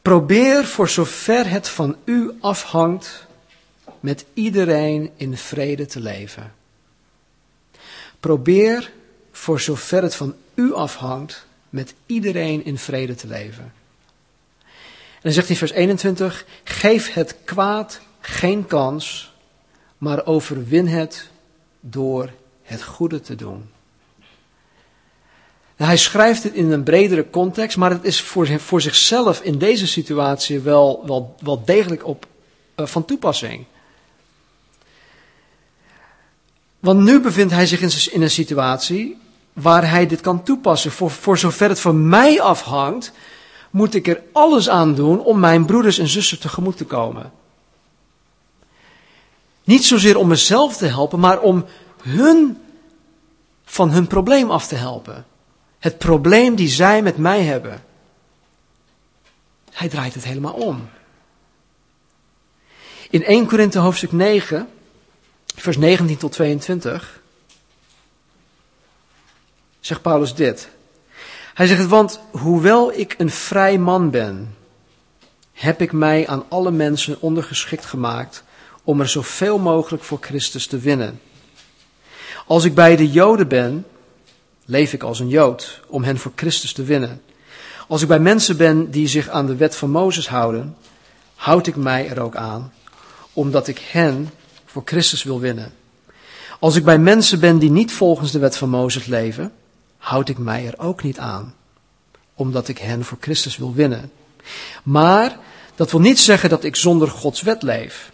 Probeer 0.03 0.65
voor 0.65 0.89
zover 0.89 1.51
het 1.51 1.69
van 1.69 1.97
u 2.05 2.31
afhangt 2.41 3.27
met 4.01 4.25
iedereen 4.35 5.11
in 5.17 5.37
vrede 5.37 5.87
te 5.87 6.01
leven. 6.01 6.55
Probeer 8.21 8.93
voor 9.33 9.61
zover 9.61 10.03
het 10.03 10.15
van 10.15 10.35
u 10.55 10.75
afhangt 10.75 11.47
met 11.71 11.95
iedereen 12.07 12.65
in 12.65 12.79
vrede 12.79 13.15
te 13.15 13.27
leven. 13.27 13.73
Dan 15.27 15.35
zegt 15.35 15.49
hij 15.49 15.57
vers 15.57 15.71
21, 15.71 16.45
geef 16.65 17.13
het 17.13 17.37
kwaad 17.45 18.01
geen 18.21 18.67
kans, 18.67 19.33
maar 19.99 20.27
overwin 20.27 20.87
het 20.87 21.29
door 21.81 22.31
het 22.63 22.83
goede 22.83 23.21
te 23.21 23.35
doen. 23.35 23.71
Nou, 25.77 25.91
hij 25.91 25.97
schrijft 25.97 26.43
het 26.43 26.53
in 26.53 26.71
een 26.71 26.83
bredere 26.83 27.31
context, 27.31 27.77
maar 27.77 27.91
het 27.91 28.05
is 28.05 28.21
voor, 28.21 28.61
voor 28.61 28.81
zichzelf 28.81 29.41
in 29.41 29.59
deze 29.59 29.87
situatie 29.87 30.61
wel, 30.61 31.03
wel, 31.07 31.35
wel 31.41 31.65
degelijk 31.65 32.07
op, 32.07 32.27
uh, 32.77 32.87
van 32.87 33.05
toepassing. 33.05 33.65
Want 36.81 37.01
nu 37.01 37.21
bevindt 37.21 37.53
hij 37.53 37.67
zich 37.67 37.81
in, 37.81 38.13
in, 38.13 38.23
een 38.23 38.31
situatie 38.31 39.19
waar 39.53 39.91
hij 39.91 40.07
dit 40.07 40.21
kan 40.21 40.43
toepassen. 40.43 40.91
Voor, 40.91 41.11
voor 41.11 41.39
zover 41.39 41.69
het 41.69 41.81
van 41.81 42.09
mij 42.09 42.41
afhangt, 42.41 43.13
moet 43.71 43.95
ik 43.95 44.07
er 44.07 44.23
alles 44.33 44.69
aan 44.69 44.95
doen 44.95 45.21
om 45.21 45.39
mijn 45.39 45.67
broeders 45.67 45.99
en 45.99 46.09
zussen 46.09 46.41
tegemoet 46.41 46.77
te 46.77 46.85
komen. 46.85 47.33
Niet 49.65 49.85
zozeer 49.85 50.17
om 50.17 50.29
mezelf 50.29 50.77
te 50.77 50.87
helpen, 50.87 51.21
maar 51.21 51.41
om 51.41 51.65
hun 52.03 52.61
van 53.65 53.91
hun 53.91 54.07
probleem 54.07 54.51
af 54.51 54.67
te 54.67 54.75
helpen. 54.75 55.27
Het 55.79 55.99
probleem 55.99 56.55
die 56.55 56.69
zij 56.69 57.03
met 57.03 57.17
mij 57.17 57.43
hebben. 57.43 57.85
Hij 59.73 59.89
draait 59.89 60.15
het 60.15 60.25
helemaal 60.25 60.53
om. 60.53 60.89
In 63.11 63.25
1 63.25 63.47
Korinthe 63.47 63.79
hoofdstuk 63.79 64.13
9, 64.13 64.69
vers 65.55 65.77
19 65.77 66.17
tot 66.17 66.33
22, 66.33 67.21
zegt 69.81 70.03
Paulus 70.03 70.35
dit. 70.35 70.69
Hij 71.57 71.67
zegt, 71.67 71.87
want 71.87 72.21
hoewel 72.31 72.93
ik 72.93 73.15
een 73.19 73.31
vrij 73.31 73.79
man 73.79 74.11
ben, 74.11 74.55
heb 75.53 75.81
ik 75.81 75.93
mij 75.93 76.27
aan 76.27 76.45
alle 76.49 76.71
mensen 76.71 77.21
ondergeschikt 77.21 77.85
gemaakt 77.85 78.45
om 78.85 79.01
er 79.01 79.09
zoveel 79.09 79.59
mogelijk 79.59 80.03
voor 80.03 80.19
Christus 80.21 80.67
te 80.67 80.79
winnen. 80.79 81.21
Als 82.47 82.65
ik 82.65 82.75
bij 82.75 82.97
de 82.97 83.11
Joden 83.11 83.49
ben, 83.49 83.87
leef 84.65 84.93
ik 84.93 85.03
als 85.03 85.21
een 85.21 85.29
Jood 85.29 85.81
om 85.87 86.05
hen 86.05 86.19
voor 86.19 86.33
Christus 86.35 86.73
te 86.73 86.83
winnen. 86.83 87.23
Als 87.89 88.03
ik 88.03 88.09
bij 88.09 88.21
mensen 88.21 88.57
ben 88.57 88.91
die 88.91 89.09
zich 89.09 89.29
aan 89.29 89.47
de 89.47 89.57
wet 89.57 89.77
van 89.77 89.91
Mozes 89.91 90.29
houden, 90.29 90.77
houd 91.35 91.67
ik 91.67 91.77
mij 91.77 92.09
er 92.09 92.21
ook 92.21 92.37
aan, 92.37 92.73
omdat 93.33 93.69
ik 93.69 93.79
hen 93.79 94.31
voor 94.65 94.83
Christus 94.85 95.23
wil 95.23 95.41
winnen. 95.41 95.73
Als 96.61 96.77
ik 96.77 96.85
bij 96.85 96.99
mensen 96.99 97.41
ben 97.41 97.59
die 97.59 97.71
niet 97.71 97.93
volgens 97.93 98.33
de 98.33 98.39
wet 98.39 98.57
van 98.57 98.69
Mozes 98.69 99.07
leven, 99.07 99.53
houd 100.07 100.29
ik 100.29 100.39
mij 100.39 100.67
er 100.67 100.79
ook 100.79 101.03
niet 101.03 101.19
aan, 101.19 101.55
omdat 102.35 102.69
ik 102.69 102.79
hen 102.79 103.05
voor 103.05 103.19
Christus 103.21 103.57
wil 103.57 103.75
winnen. 103.75 104.13
Maar 104.83 105.39
dat 105.75 105.91
wil 105.91 106.01
niet 106.01 106.19
zeggen 106.19 106.51
dat 106.51 106.65
ik 106.65 106.77
zonder 106.77 107.09
Gods 107.09 107.43
wet 107.43 107.63
leef. 107.63 108.13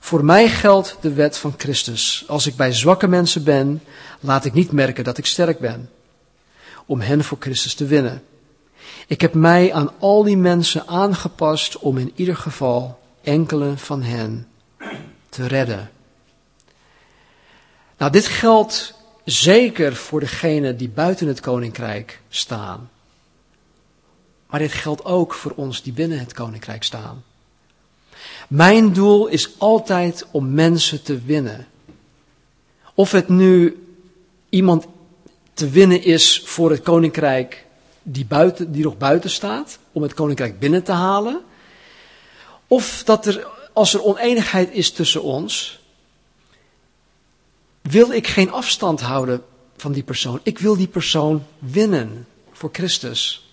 Voor 0.00 0.24
mij 0.24 0.48
geldt 0.48 0.96
de 1.00 1.12
wet 1.12 1.38
van 1.38 1.54
Christus. 1.56 2.24
Als 2.26 2.46
ik 2.46 2.56
bij 2.56 2.72
zwakke 2.72 3.08
mensen 3.08 3.44
ben, 3.44 3.82
laat 4.20 4.44
ik 4.44 4.52
niet 4.52 4.72
merken 4.72 5.04
dat 5.04 5.18
ik 5.18 5.26
sterk 5.26 5.58
ben. 5.58 5.90
Om 6.86 7.00
hen 7.00 7.24
voor 7.24 7.38
Christus 7.40 7.74
te 7.74 7.86
winnen. 7.86 8.22
Ik 9.06 9.20
heb 9.20 9.34
mij 9.34 9.72
aan 9.72 9.90
al 9.98 10.22
die 10.22 10.36
mensen 10.36 10.86
aangepast 10.86 11.78
om 11.78 11.98
in 11.98 12.12
ieder 12.14 12.36
geval 12.36 13.00
enkele 13.22 13.76
van 13.76 14.02
hen 14.02 14.48
te 15.28 15.46
redden. 15.46 15.90
Nou, 17.96 18.12
dit 18.12 18.26
geldt 18.26 18.98
zeker 19.24 19.96
voor 19.96 20.20
degenen 20.20 20.76
die 20.76 20.88
buiten 20.88 21.26
het 21.26 21.40
koninkrijk 21.40 22.20
staan. 22.28 22.90
Maar 24.46 24.60
dit 24.60 24.72
geldt 24.72 25.04
ook 25.04 25.34
voor 25.34 25.52
ons 25.56 25.82
die 25.82 25.92
binnen 25.92 26.18
het 26.18 26.32
koninkrijk 26.32 26.82
staan. 26.82 27.24
Mijn 28.48 28.92
doel 28.92 29.26
is 29.26 29.58
altijd 29.58 30.26
om 30.30 30.54
mensen 30.54 31.02
te 31.02 31.20
winnen. 31.20 31.66
Of 32.94 33.10
het 33.10 33.28
nu 33.28 33.84
iemand 34.48 34.86
te 35.54 35.68
winnen 35.68 36.02
is 36.02 36.42
voor 36.44 36.70
het 36.70 36.82
koninkrijk 36.82 37.64
die, 38.02 38.24
buiten, 38.24 38.72
die 38.72 38.82
nog 38.82 38.98
buiten 38.98 39.30
staat, 39.30 39.78
om 39.92 40.02
het 40.02 40.14
koninkrijk 40.14 40.58
binnen 40.58 40.82
te 40.82 40.92
halen. 40.92 41.40
Of 42.66 43.02
dat 43.04 43.26
er, 43.26 43.46
als 43.72 43.94
er 43.94 44.02
oneenigheid 44.02 44.72
is 44.72 44.90
tussen 44.90 45.22
ons, 45.22 45.79
wil 47.90 48.12
ik 48.12 48.26
geen 48.26 48.52
afstand 48.52 49.00
houden 49.00 49.42
van 49.76 49.92
die 49.92 50.02
persoon. 50.02 50.40
Ik 50.42 50.58
wil 50.58 50.76
die 50.76 50.88
persoon 50.88 51.46
winnen 51.58 52.26
voor 52.52 52.70
Christus. 52.72 53.52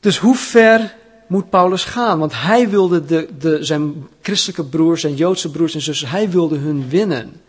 Dus 0.00 0.18
hoe 0.18 0.36
ver 0.36 0.94
moet 1.26 1.50
Paulus 1.50 1.84
gaan? 1.84 2.18
Want 2.18 2.32
hij 2.40 2.68
wilde 2.68 3.04
de, 3.04 3.28
de, 3.38 3.64
zijn 3.64 4.08
christelijke 4.22 4.64
broers, 4.64 5.00
zijn 5.00 5.14
Joodse 5.14 5.50
broers 5.50 5.74
en 5.74 5.80
zussen, 5.80 6.08
hij 6.08 6.30
wilde 6.30 6.56
hun 6.56 6.88
winnen. 6.88 7.42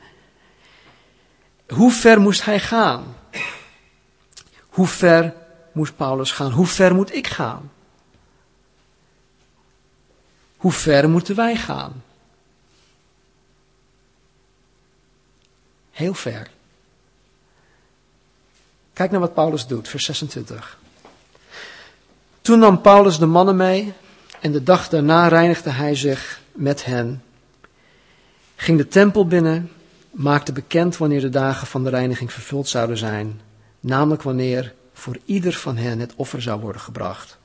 Hoe 1.67 1.91
ver 1.91 2.21
moest 2.21 2.45
hij 2.45 2.59
gaan? 2.59 3.15
Hoe 4.69 4.87
ver 4.87 5.33
moest 5.71 5.95
Paulus 5.95 6.31
gaan? 6.31 6.51
Hoe 6.51 6.65
ver 6.65 6.95
moet 6.95 7.13
ik 7.13 7.27
gaan? 7.27 7.71
Hoe 10.57 10.71
ver 10.71 11.09
moeten 11.09 11.35
wij 11.35 11.55
gaan? 11.55 12.03
Heel 15.91 16.13
ver. 16.13 16.49
Kijk 18.93 19.11
naar 19.11 19.19
wat 19.19 19.33
Paulus 19.33 19.67
doet, 19.67 19.87
vers 19.87 20.05
26. 20.05 20.79
Toen 22.41 22.59
nam 22.59 22.81
Paulus 22.81 23.17
de 23.17 23.25
mannen 23.25 23.55
mee 23.55 23.93
en 24.39 24.51
de 24.51 24.63
dag 24.63 24.89
daarna 24.89 25.27
reinigde 25.27 25.69
hij 25.69 25.95
zich 25.95 26.41
met 26.51 26.85
hen, 26.85 27.23
ging 28.55 28.77
de 28.77 28.87
tempel 28.87 29.27
binnen, 29.27 29.71
maakte 30.11 30.51
bekend 30.51 30.97
wanneer 30.97 31.21
de 31.21 31.29
dagen 31.29 31.67
van 31.67 31.83
de 31.83 31.89
reiniging 31.89 32.33
vervuld 32.33 32.67
zouden 32.67 32.97
zijn, 32.97 33.41
namelijk 33.79 34.21
wanneer 34.21 34.73
voor 34.93 35.17
ieder 35.25 35.53
van 35.53 35.77
hen 35.77 35.99
het 35.99 36.13
offer 36.15 36.41
zou 36.41 36.61
worden 36.61 36.81
gebracht. 36.81 37.37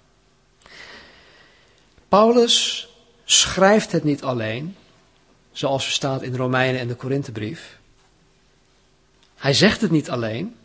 Paulus 2.08 2.88
schrijft 3.24 3.92
het 3.92 4.04
niet 4.04 4.22
alleen, 4.22 4.76
zoals 5.52 5.86
er 5.86 5.92
staat 5.92 6.22
in 6.22 6.30
de 6.30 6.36
Romeinen 6.36 6.80
en 6.80 6.88
de 6.88 6.94
Korinthebrief. 6.94 7.78
Hij 9.46 9.54
zegt 9.54 9.80
het 9.80 9.90
niet 9.90 10.10
alleen, 10.10 10.56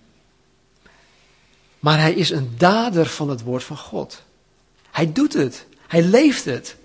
maar 1.79 1.99
hij 1.99 2.13
is 2.13 2.29
een 2.29 2.53
dader 2.57 3.05
van 3.05 3.29
het 3.29 3.41
woord 3.41 3.63
van 3.63 3.77
God. 3.77 4.21
Hij 4.91 5.11
doet 5.11 5.33
het. 5.33 5.65
Hij 5.87 6.03
leeft 6.03 6.45
het. 6.45 6.75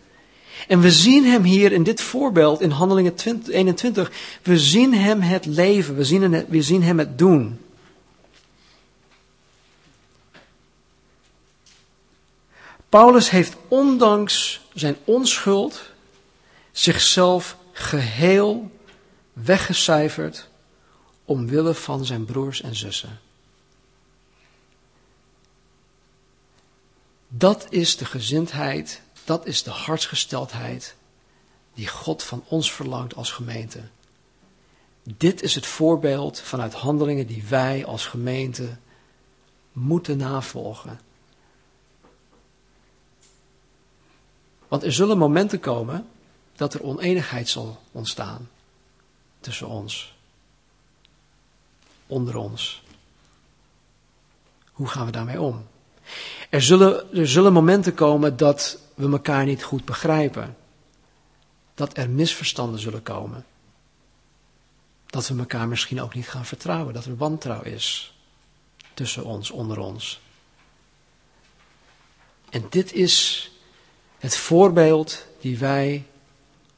En 0.68 0.80
we 0.80 0.90
zien 0.90 1.24
hem 1.24 1.42
hier 1.42 1.72
in 1.72 1.82
dit 1.82 2.00
voorbeeld 2.00 2.60
in 2.60 2.70
Handelingen 2.70 3.14
21. 3.48 4.12
We 4.42 4.58
zien 4.58 4.94
hem 4.94 5.20
het 5.20 5.46
leven. 5.46 5.96
We 5.96 6.04
zien, 6.04 6.46
we 6.48 6.62
zien 6.62 6.82
hem 6.82 6.98
het 6.98 7.18
doen. 7.18 7.60
Paulus 12.88 13.30
heeft 13.30 13.56
ondanks 13.68 14.60
zijn 14.74 14.96
onschuld 15.04 15.82
zichzelf 16.72 17.56
geheel 17.72 18.70
weggecijferd 19.32 20.48
omwille 21.26 21.74
van 21.74 22.04
zijn 22.04 22.24
broers 22.24 22.62
en 22.62 22.76
zussen. 22.76 23.20
Dat 27.28 27.66
is 27.70 27.96
de 27.96 28.04
gezindheid, 28.04 29.02
dat 29.24 29.46
is 29.46 29.62
de 29.62 29.70
hartsgesteldheid 29.70 30.96
die 31.74 31.88
God 31.88 32.22
van 32.22 32.44
ons 32.48 32.72
verlangt 32.72 33.14
als 33.14 33.30
gemeente. 33.30 33.80
Dit 35.02 35.42
is 35.42 35.54
het 35.54 35.66
voorbeeld 35.66 36.40
vanuit 36.40 36.74
handelingen 36.74 37.26
die 37.26 37.44
wij 37.48 37.84
als 37.84 38.06
gemeente 38.06 38.76
moeten 39.72 40.16
navolgen. 40.16 41.00
Want 44.68 44.82
er 44.82 44.92
zullen 44.92 45.18
momenten 45.18 45.60
komen 45.60 46.08
dat 46.56 46.74
er 46.74 46.82
oneenigheid 46.82 47.48
zal 47.48 47.82
ontstaan 47.92 48.48
tussen 49.40 49.68
ons, 49.68 50.15
onder 52.06 52.36
ons. 52.36 52.82
Hoe 54.72 54.88
gaan 54.88 55.06
we 55.06 55.12
daarmee 55.12 55.40
om? 55.40 55.66
Er 56.50 56.62
zullen, 56.62 57.14
er 57.14 57.28
zullen 57.28 57.52
momenten 57.52 57.94
komen 57.94 58.36
dat 58.36 58.78
we 58.94 59.10
elkaar 59.10 59.44
niet 59.44 59.62
goed 59.62 59.84
begrijpen. 59.84 60.56
Dat 61.74 61.96
er 61.96 62.10
misverstanden 62.10 62.80
zullen 62.80 63.02
komen. 63.02 63.44
Dat 65.06 65.28
we 65.28 65.38
elkaar 65.38 65.68
misschien 65.68 66.00
ook 66.00 66.14
niet 66.14 66.28
gaan 66.28 66.44
vertrouwen. 66.44 66.94
Dat 66.94 67.04
er 67.04 67.16
wantrouw 67.16 67.62
is 67.62 68.14
tussen 68.94 69.24
ons, 69.24 69.50
onder 69.50 69.78
ons. 69.78 70.20
En 72.50 72.66
dit 72.70 72.92
is 72.92 73.50
het 74.18 74.36
voorbeeld 74.36 75.26
die 75.40 75.58
wij 75.58 76.04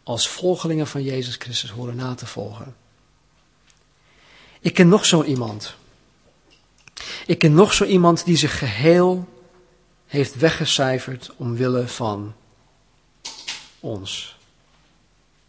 als 0.03 0.29
volgelingen 0.29 0.87
van 0.87 1.03
Jezus 1.03 1.37
Christus 1.37 1.71
horen 1.71 1.97
na 1.97 2.15
te 2.15 2.27
volgen. 2.27 2.77
Ik 4.61 4.75
ken 4.75 4.89
nog 4.89 5.07
zo 5.07 5.23
iemand. 5.23 5.75
Ik 7.27 7.39
ken 7.39 7.55
nog 7.55 7.73
zo 7.73 7.85
iemand 7.85 8.25
die 8.25 8.37
zich 8.37 8.59
geheel 8.59 9.29
heeft 10.07 10.37
weggecijferd 10.37 11.33
omwille 11.37 11.89
van 11.89 12.35
ons. 13.81 14.37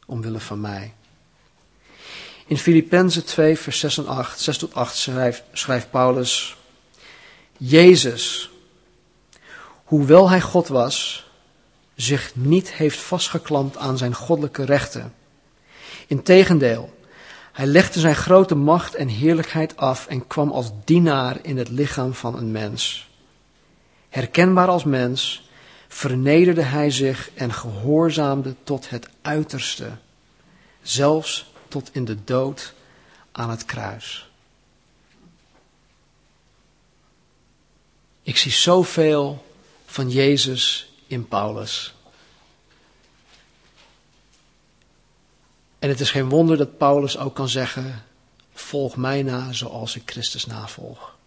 Omwille 0.05 0.39
van 0.39 0.61
mij. 0.61 0.93
In 2.45 2.57
Filippenzen 2.57 3.25
2, 3.25 3.57
vers 3.57 3.79
6 3.79 3.97
en 3.97 4.07
8, 4.07 4.39
6 4.39 4.57
tot 4.57 4.73
8 4.73 4.95
schrijft, 4.95 5.43
schrijft 5.53 5.91
Paulus: 5.91 6.57
Jezus, 7.57 8.49
hoewel 9.83 10.29
hij 10.29 10.41
God 10.41 10.67
was, 10.67 11.27
zich 11.95 12.35
niet 12.35 12.71
heeft 12.71 12.99
vastgeklampt 12.99 13.77
aan 13.77 13.97
zijn 13.97 14.15
goddelijke 14.15 14.63
rechten. 14.63 15.13
Integendeel, 16.07 16.98
hij 17.59 17.67
legde 17.67 17.99
zijn 17.99 18.15
grote 18.15 18.55
macht 18.55 18.95
en 18.95 19.07
heerlijkheid 19.07 19.77
af 19.77 20.07
en 20.07 20.27
kwam 20.27 20.51
als 20.51 20.71
dienaar 20.83 21.37
in 21.41 21.57
het 21.57 21.69
lichaam 21.69 22.13
van 22.13 22.37
een 22.37 22.51
mens. 22.51 23.09
Herkenbaar 24.09 24.67
als 24.67 24.83
mens, 24.83 25.49
vernederde 25.87 26.61
hij 26.61 26.91
zich 26.91 27.31
en 27.33 27.53
gehoorzaamde 27.53 28.55
tot 28.63 28.89
het 28.89 29.09
uiterste, 29.21 29.89
zelfs 30.81 31.51
tot 31.67 31.89
in 31.91 32.05
de 32.05 32.23
dood 32.23 32.73
aan 33.31 33.49
het 33.49 33.65
kruis. 33.65 34.29
Ik 38.21 38.37
zie 38.37 38.51
zoveel 38.51 39.45
van 39.85 40.09
Jezus 40.09 40.93
in 41.07 41.27
Paulus. 41.27 41.93
En 45.79 45.89
het 45.89 45.99
is 45.99 46.11
geen 46.11 46.29
wonder 46.29 46.57
dat 46.57 46.77
Paulus 46.77 47.17
ook 47.17 47.35
kan 47.35 47.49
zeggen: 47.49 48.03
Volg 48.53 48.95
mij 48.95 49.23
na 49.23 49.53
zoals 49.53 49.95
ik 49.95 50.01
Christus 50.05 50.45
navolg. 50.45 51.17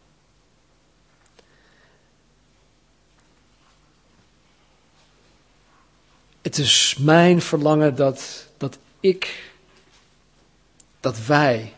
Het 6.43 6.59
is 6.59 6.97
mijn 6.99 7.43
verlangen 7.43 7.97
dat, 7.97 8.47
dat 8.57 8.79
ik, 9.01 9.53
dat 11.01 11.27
wij, 11.27 11.75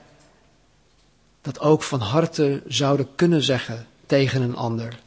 dat 1.40 1.60
ook 1.60 1.82
van 1.82 2.00
harte 2.00 2.62
zouden 2.66 3.14
kunnen 3.14 3.42
zeggen 3.42 3.86
tegen 4.06 4.42
een 4.42 4.56
ander. 4.56 4.98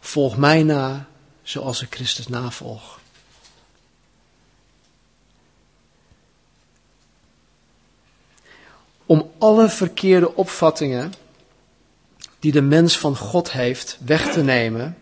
Volg 0.00 0.36
mij 0.36 0.62
na 0.62 1.08
zoals 1.42 1.82
ik 1.82 1.94
Christus 1.94 2.28
navolg. 2.28 2.95
Om 9.06 9.30
alle 9.38 9.68
verkeerde 9.68 10.34
opvattingen 10.34 11.12
die 12.38 12.52
de 12.52 12.62
mens 12.62 12.98
van 12.98 13.16
God 13.16 13.52
heeft 13.52 13.98
weg 14.04 14.32
te 14.32 14.42
nemen, 14.42 14.96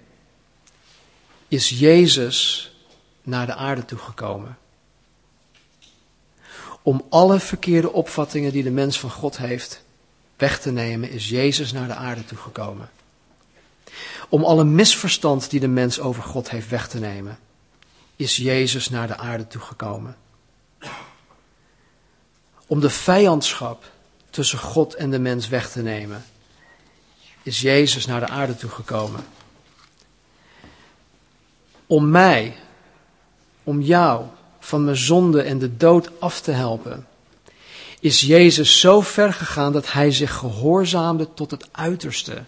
is 1.48 1.68
Jezus 1.68 2.72
naar 3.22 3.46
de 3.46 3.54
aarde 3.54 3.84
toegekomen. 3.84 4.58
Om 6.82 7.06
alle 7.08 7.40
verkeerde 7.40 7.92
opvattingen 7.92 8.52
die 8.52 8.62
de 8.62 8.70
mens 8.70 9.00
van 9.00 9.10
God 9.10 9.36
heeft 9.36 9.82
weg 10.36 10.60
te 10.60 10.70
nemen, 10.70 11.10
is 11.10 11.28
Jezus 11.28 11.72
naar 11.72 11.86
de 11.86 11.94
aarde 11.94 12.24
toegekomen. 12.24 12.90
Om 14.28 14.44
alle 14.44 14.64
misverstand 14.64 15.50
die 15.50 15.60
de 15.60 15.68
mens 15.68 16.00
over 16.00 16.22
God 16.22 16.50
heeft 16.50 16.68
weg 16.68 16.88
te 16.88 16.98
nemen, 16.98 17.38
is 18.16 18.36
Jezus 18.36 18.88
naar 18.88 19.06
de 19.06 19.16
aarde 19.16 19.46
toegekomen. 19.46 20.16
Om 22.66 22.80
de 22.80 22.90
vijandschap 22.90 23.92
tussen 24.34 24.58
God 24.58 24.94
en 24.94 25.10
de 25.10 25.18
mens 25.18 25.48
weg 25.48 25.70
te 25.70 25.82
nemen, 25.82 26.24
is 27.42 27.60
Jezus 27.60 28.06
naar 28.06 28.20
de 28.20 28.28
aarde 28.28 28.56
toegekomen. 28.56 29.24
Om 31.86 32.10
mij, 32.10 32.56
om 33.62 33.80
jou 33.80 34.24
van 34.58 34.84
mijn 34.84 34.96
zonde 34.96 35.42
en 35.42 35.58
de 35.58 35.76
dood 35.76 36.20
af 36.20 36.40
te 36.40 36.50
helpen, 36.50 37.06
is 38.00 38.20
Jezus 38.20 38.80
zo 38.80 39.00
ver 39.00 39.32
gegaan 39.32 39.72
dat 39.72 39.92
hij 39.92 40.10
zich 40.10 40.34
gehoorzaamde 40.34 41.34
tot 41.34 41.50
het 41.50 41.68
uiterste. 41.72 42.42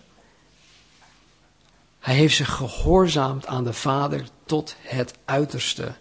Hij 2.01 2.15
heeft 2.15 2.37
zich 2.37 2.55
gehoorzaamd 2.55 3.47
aan 3.47 3.65
de 3.65 3.73
Vader 3.73 4.29
tot 4.45 4.77
het 4.81 5.15
uiterste, 5.25 5.95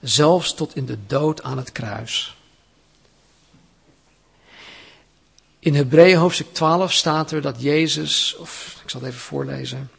zelfs 0.00 0.54
tot 0.54 0.76
in 0.76 0.86
de 0.86 0.98
dood 1.06 1.42
aan 1.42 1.56
het 1.56 1.72
kruis. 1.72 2.33
In 5.64 5.74
Hebreeën 5.74 6.16
hoofdstuk 6.16 6.52
12 6.52 6.92
staat 6.92 7.30
er 7.30 7.40
dat 7.40 7.62
Jezus, 7.62 8.36
of 8.38 8.80
ik 8.84 8.90
zal 8.90 9.00
het 9.00 9.08
even 9.08 9.20
voorlezen. 9.20 9.90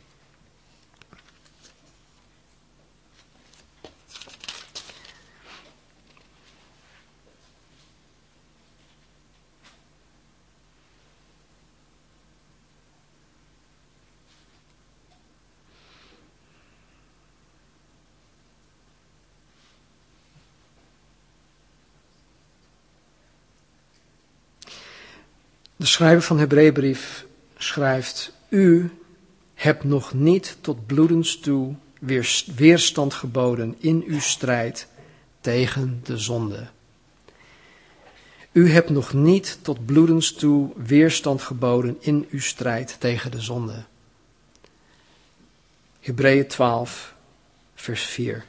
De 25.85 25.91
schrijver 25.91 26.21
van 26.21 26.35
de 26.35 26.41
Hebreeënbrief 26.41 27.25
schrijft: 27.57 28.31
U 28.49 28.91
hebt 29.53 29.83
nog 29.83 30.13
niet 30.13 30.57
tot 30.61 30.85
bloedens 30.85 31.39
toe 31.39 31.75
weerstand 32.55 33.13
geboden 33.13 33.75
in 33.79 34.03
uw 34.07 34.19
strijd 34.19 34.87
tegen 35.41 36.01
de 36.03 36.17
zonde. 36.17 36.67
U 38.51 38.69
hebt 38.69 38.89
nog 38.89 39.13
niet 39.13 39.59
tot 39.61 39.85
bloedens 39.85 40.31
toe 40.31 40.69
weerstand 40.75 41.41
geboden 41.41 41.97
in 41.99 42.27
uw 42.29 42.41
strijd 42.41 42.95
tegen 42.99 43.31
de 43.31 43.41
zonde. 43.41 43.83
Hebreeën 45.99 46.47
12, 46.47 47.15
vers 47.75 48.01
4. 48.01 48.45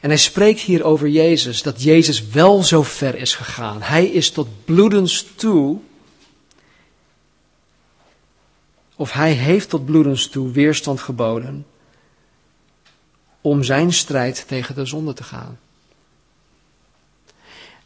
En 0.00 0.08
hij 0.08 0.18
spreekt 0.18 0.60
hier 0.60 0.84
over 0.84 1.08
Jezus, 1.08 1.62
dat 1.62 1.82
Jezus 1.82 2.28
wel 2.28 2.62
zo 2.62 2.82
ver 2.82 3.14
is 3.14 3.34
gegaan. 3.34 3.82
Hij 3.82 4.06
is 4.06 4.30
tot 4.30 4.48
bloedens 4.64 5.26
toe, 5.36 5.78
of 8.96 9.12
hij 9.12 9.32
heeft 9.32 9.68
tot 9.68 9.84
bloedens 9.84 10.28
toe 10.28 10.50
weerstand 10.50 11.00
geboden 11.00 11.66
om 13.40 13.62
zijn 13.62 13.92
strijd 13.92 14.44
tegen 14.48 14.74
de 14.74 14.86
zonde 14.86 15.12
te 15.12 15.22
gaan. 15.22 15.58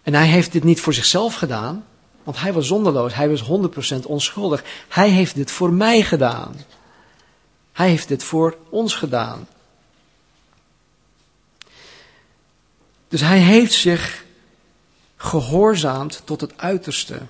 En 0.02 0.14
hij 0.14 0.26
heeft 0.26 0.52
dit 0.52 0.64
niet 0.64 0.80
voor 0.80 0.94
zichzelf 0.94 1.34
gedaan, 1.34 1.84
want 2.22 2.40
hij 2.40 2.52
was 2.52 2.66
zonderloos, 2.66 3.14
hij 3.14 3.28
was 3.28 3.42
100% 3.42 4.06
onschuldig. 4.06 4.64
Hij 4.88 5.10
heeft 5.10 5.34
dit 5.34 5.50
voor 5.50 5.72
mij 5.72 6.02
gedaan. 6.02 6.56
Hij 7.72 7.88
heeft 7.88 8.08
dit 8.08 8.24
voor 8.24 8.56
ons 8.68 8.94
gedaan. 8.94 9.48
Dus 13.08 13.20
hij 13.20 13.38
heeft 13.38 13.72
zich 13.72 14.24
gehoorzaamd 15.16 16.22
tot 16.24 16.40
het 16.40 16.52
uiterste. 16.56 17.20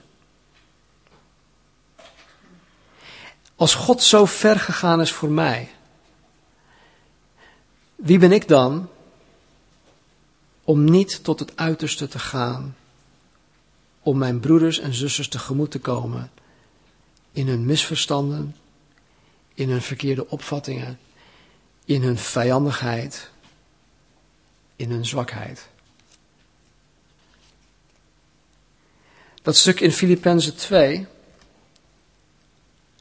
Als 3.59 3.75
God 3.75 4.03
zo 4.03 4.25
ver 4.25 4.61
gegaan 4.61 5.01
is 5.01 5.13
voor 5.13 5.31
mij, 5.31 5.71
wie 7.95 8.19
ben 8.19 8.33
ik 8.33 8.49
dan 8.49 8.89
om 10.65 10.85
niet 10.85 11.25
tot 11.25 11.39
het 11.39 11.57
uiterste 11.57 12.09
te 12.09 12.19
gaan, 12.19 12.77
om 14.01 14.19
mijn 14.19 14.41
broeders 14.41 14.79
en 14.79 14.95
zusters 14.95 15.29
tegemoet 15.29 15.71
te 15.71 15.79
komen 15.79 16.31
in 17.33 17.49
hun 17.49 17.67
misverstanden, 17.67 18.57
in 19.55 19.71
hun 19.71 19.83
verkeerde 19.83 20.29
opvattingen, 20.29 20.99
in 21.85 22.03
hun 22.03 22.19
vijandigheid, 22.19 23.31
in 24.77 24.91
hun 24.91 25.07
zwakheid. 25.07 25.69
Dat 29.43 29.57
stuk 29.57 29.81
in 29.81 29.93
Filippenzen 29.93 30.57
2, 30.57 31.07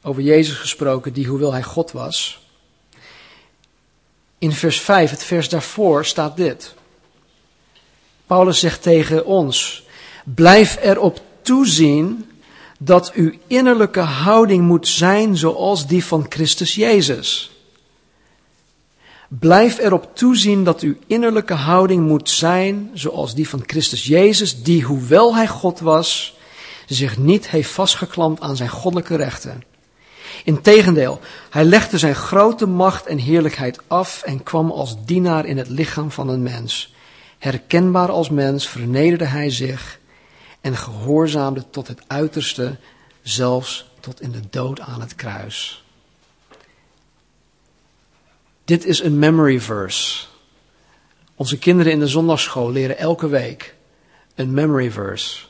over 0.02 0.22
Jezus 0.22 0.56
gesproken, 0.56 1.12
die 1.12 1.26
hoewel 1.26 1.52
hij 1.52 1.62
God 1.62 1.92
was. 1.92 2.40
In 4.38 4.52
vers 4.52 4.80
5, 4.80 5.10
het 5.10 5.24
vers 5.24 5.48
daarvoor, 5.48 6.04
staat 6.04 6.36
dit. 6.36 6.74
Paulus 8.26 8.58
zegt 8.58 8.82
tegen 8.82 9.26
ons, 9.26 9.86
blijf 10.24 10.78
erop 10.82 11.20
toezien 11.42 12.30
dat 12.78 13.12
uw 13.12 13.32
innerlijke 13.46 14.00
houding 14.00 14.66
moet 14.66 14.88
zijn 14.88 15.36
zoals 15.36 15.86
die 15.86 16.04
van 16.04 16.26
Christus 16.28 16.74
Jezus. 16.74 17.50
Blijf 19.28 19.78
erop 19.78 20.16
toezien 20.16 20.64
dat 20.64 20.80
uw 20.80 20.94
innerlijke 21.06 21.54
houding 21.54 22.06
moet 22.06 22.30
zijn 22.30 22.90
zoals 22.94 23.34
die 23.34 23.48
van 23.48 23.62
Christus 23.66 24.04
Jezus, 24.04 24.62
die 24.62 24.84
hoewel 24.84 25.34
hij 25.34 25.48
God 25.48 25.80
was, 25.80 26.36
zich 26.86 27.18
niet 27.18 27.48
heeft 27.48 27.70
vastgeklampt 27.70 28.40
aan 28.40 28.56
zijn 28.56 28.68
goddelijke 28.68 29.16
rechten. 29.16 29.67
Integendeel, 30.44 31.20
hij 31.50 31.64
legde 31.64 31.98
zijn 31.98 32.14
grote 32.14 32.66
macht 32.66 33.06
en 33.06 33.18
heerlijkheid 33.18 33.80
af 33.86 34.22
en 34.22 34.42
kwam 34.42 34.70
als 34.70 35.04
dienaar 35.04 35.46
in 35.46 35.58
het 35.58 35.68
lichaam 35.68 36.10
van 36.10 36.28
een 36.28 36.42
mens. 36.42 36.94
Herkenbaar 37.38 38.10
als 38.10 38.30
mens 38.30 38.68
vernederde 38.68 39.24
hij 39.24 39.50
zich 39.50 39.98
en 40.60 40.76
gehoorzaamde 40.76 41.64
tot 41.70 41.88
het 41.88 42.00
uiterste, 42.06 42.76
zelfs 43.22 43.90
tot 44.00 44.20
in 44.20 44.30
de 44.30 44.42
dood 44.50 44.80
aan 44.80 45.00
het 45.00 45.14
kruis. 45.14 45.84
Dit 48.64 48.84
is 48.84 49.02
een 49.02 49.18
memory 49.18 49.60
verse. 49.60 50.26
Onze 51.34 51.58
kinderen 51.58 51.92
in 51.92 51.98
de 51.98 52.06
zondagschool 52.06 52.70
leren 52.70 52.98
elke 52.98 53.28
week 53.28 53.74
een 54.34 54.50
memory 54.50 54.90
verse. 54.90 55.46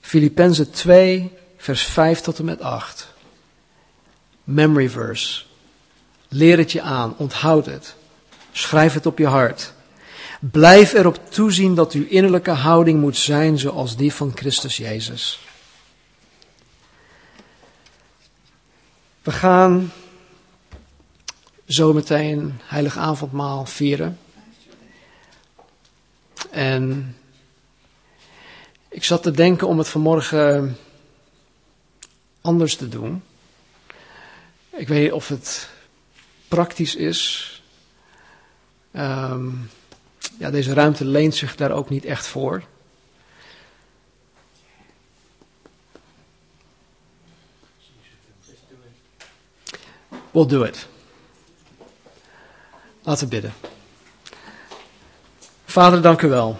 Filippenzen 0.00 0.70
2, 0.70 1.32
vers 1.58 1.82
5 1.82 2.20
tot 2.20 2.38
en 2.38 2.44
met 2.44 2.60
8. 2.60 3.08
Memory 4.44 4.88
verse. 4.90 5.44
Leer 6.28 6.58
het 6.58 6.72
je 6.72 6.80
aan, 6.80 7.14
onthoud 7.16 7.66
het. 7.66 7.94
Schrijf 8.52 8.94
het 8.94 9.06
op 9.06 9.18
je 9.18 9.26
hart. 9.26 9.72
Blijf 10.40 10.92
erop 10.92 11.30
toezien 11.30 11.74
dat 11.74 11.92
uw 11.92 12.06
innerlijke 12.08 12.50
houding 12.50 13.00
moet 13.00 13.16
zijn 13.16 13.58
zoals 13.58 13.96
die 13.96 14.12
van 14.12 14.32
Christus 14.34 14.76
Jezus. 14.76 15.40
We 19.22 19.30
gaan 19.30 19.92
zometeen 21.64 22.60
heilig 22.62 22.96
avondmaal 22.96 23.66
vieren. 23.66 24.18
En 26.50 27.16
ik 28.88 29.04
zat 29.04 29.22
te 29.22 29.30
denken 29.30 29.68
om 29.68 29.78
het 29.78 29.88
vanmorgen 29.88 30.78
anders 32.40 32.76
te 32.76 32.88
doen. 32.88 33.22
Ik 34.70 34.88
weet 34.88 35.02
niet 35.02 35.12
of 35.12 35.28
het 35.28 35.68
praktisch 36.48 36.96
is. 36.96 37.52
Um, 38.92 39.70
ja, 40.38 40.50
deze 40.50 40.72
ruimte 40.72 41.04
leent 41.04 41.34
zich 41.34 41.56
daar 41.56 41.70
ook 41.70 41.88
niet 41.88 42.04
echt 42.04 42.26
voor. 42.26 42.62
We'll 50.30 50.46
do 50.46 50.62
it. 50.62 50.86
Laten 53.02 53.24
we 53.24 53.30
bidden. 53.30 53.54
Vader, 55.64 56.02
dank 56.02 56.22
u 56.22 56.28
wel. 56.28 56.58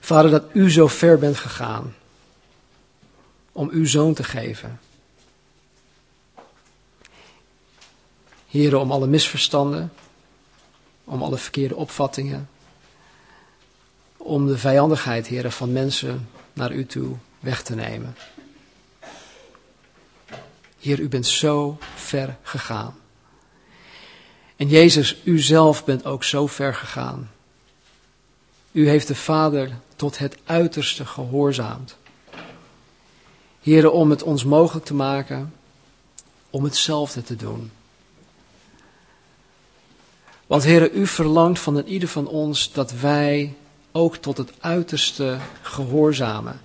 Vader, 0.00 0.30
dat 0.30 0.44
u 0.52 0.70
zo 0.70 0.86
ver 0.86 1.18
bent 1.18 1.36
gegaan 1.36 1.94
om 3.58 3.68
uw 3.70 3.86
zoon 3.86 4.14
te 4.14 4.24
geven. 4.24 4.80
Heren, 8.48 8.80
om 8.80 8.92
alle 8.92 9.06
misverstanden, 9.06 9.92
om 11.04 11.22
alle 11.22 11.38
verkeerde 11.38 11.76
opvattingen, 11.76 12.48
om 14.16 14.46
de 14.46 14.58
vijandigheid, 14.58 15.26
heren, 15.26 15.52
van 15.52 15.72
mensen 15.72 16.28
naar 16.52 16.72
u 16.72 16.86
toe 16.86 17.16
weg 17.40 17.62
te 17.62 17.74
nemen. 17.74 18.16
Heer, 20.78 21.00
u 21.00 21.08
bent 21.08 21.26
zo 21.26 21.78
ver 21.94 22.36
gegaan. 22.42 22.94
En 24.56 24.68
Jezus, 24.68 25.16
u 25.24 25.38
zelf 25.38 25.84
bent 25.84 26.04
ook 26.04 26.24
zo 26.24 26.46
ver 26.46 26.74
gegaan. 26.74 27.30
U 28.72 28.88
heeft 28.88 29.06
de 29.06 29.14
Vader 29.14 29.70
tot 29.96 30.18
het 30.18 30.38
uiterste 30.44 31.06
gehoorzaamd. 31.06 31.96
Heren, 33.68 33.92
om 33.92 34.10
het 34.10 34.22
ons 34.22 34.44
mogelijk 34.44 34.86
te 34.86 34.94
maken 34.94 35.52
om 36.50 36.64
hetzelfde 36.64 37.22
te 37.22 37.36
doen. 37.36 37.70
Want 40.46 40.64
Heren, 40.64 40.90
u 40.92 41.06
verlangt 41.06 41.60
van 41.60 41.78
ieder 41.86 42.08
van 42.08 42.26
ons 42.26 42.72
dat 42.72 42.92
wij 42.92 43.54
ook 43.92 44.16
tot 44.16 44.36
het 44.36 44.52
uiterste 44.60 45.38
gehoorzamen. 45.62 46.60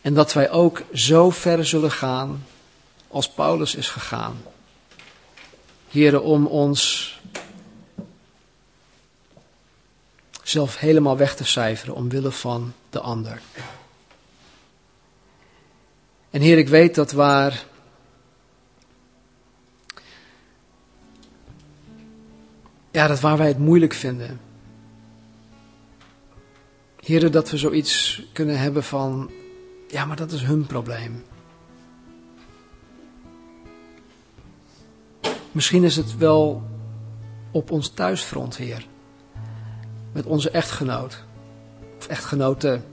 En 0.00 0.14
dat 0.14 0.32
wij 0.32 0.50
ook 0.50 0.82
zo 0.92 1.30
ver 1.30 1.66
zullen 1.66 1.92
gaan 1.92 2.44
als 3.08 3.28
Paulus 3.28 3.74
is 3.74 3.88
gegaan. 3.88 4.42
Heren, 5.88 6.22
om 6.22 6.46
ons 6.46 7.12
zelf 10.42 10.78
helemaal 10.78 11.16
weg 11.16 11.36
te 11.36 11.44
cijferen 11.44 11.94
omwille 11.94 12.32
van 12.32 12.72
de 12.90 13.00
ander. 13.00 13.40
En 16.34 16.40
Heer, 16.40 16.58
ik 16.58 16.68
weet 16.68 16.94
dat 16.94 17.12
waar. 17.12 17.64
Ja, 22.90 23.06
dat 23.06 23.20
waar 23.20 23.36
wij 23.36 23.48
het 23.48 23.58
moeilijk 23.58 23.92
vinden. 23.92 24.40
Heer, 27.00 27.30
dat 27.30 27.50
we 27.50 27.56
zoiets 27.56 28.22
kunnen 28.32 28.58
hebben 28.58 28.84
van. 28.84 29.30
Ja, 29.88 30.04
maar 30.04 30.16
dat 30.16 30.32
is 30.32 30.42
hun 30.42 30.66
probleem. 30.66 31.24
Misschien 35.52 35.84
is 35.84 35.96
het 35.96 36.16
wel 36.16 36.62
op 37.50 37.70
ons 37.70 37.88
thuisfront, 37.88 38.56
Heer. 38.56 38.86
Met 40.12 40.26
onze 40.26 40.50
echtgenoot. 40.50 41.24
Of 41.98 42.06
echtgenoten. 42.06 42.84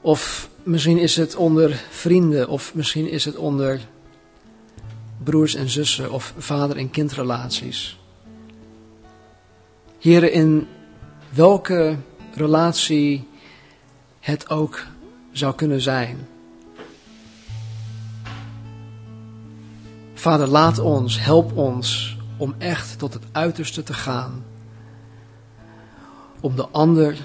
Of 0.00 0.49
misschien 0.62 0.98
is 0.98 1.16
het 1.16 1.36
onder 1.36 1.84
vrienden. 1.90 2.48
Of 2.48 2.74
misschien 2.74 3.10
is 3.10 3.24
het 3.24 3.36
onder 3.36 3.80
broers 5.24 5.54
en 5.54 5.68
zussen. 5.68 6.12
Of 6.12 6.34
vader- 6.38 6.76
en 6.76 6.90
kindrelaties. 6.90 7.98
Heren, 9.98 10.32
in 10.32 10.66
welke 11.30 11.96
relatie 12.34 13.28
het 14.20 14.50
ook 14.50 14.86
zou 15.32 15.54
kunnen 15.54 15.80
zijn. 15.80 16.28
Vader, 20.14 20.48
laat 20.48 20.78
ons, 20.78 21.20
help 21.20 21.56
ons 21.56 22.16
om 22.36 22.54
echt 22.58 22.98
tot 22.98 23.14
het 23.14 23.22
uiterste 23.32 23.82
te 23.82 23.94
gaan. 23.94 24.44
Om 26.40 26.56
de 26.56 26.68
ander 26.68 27.16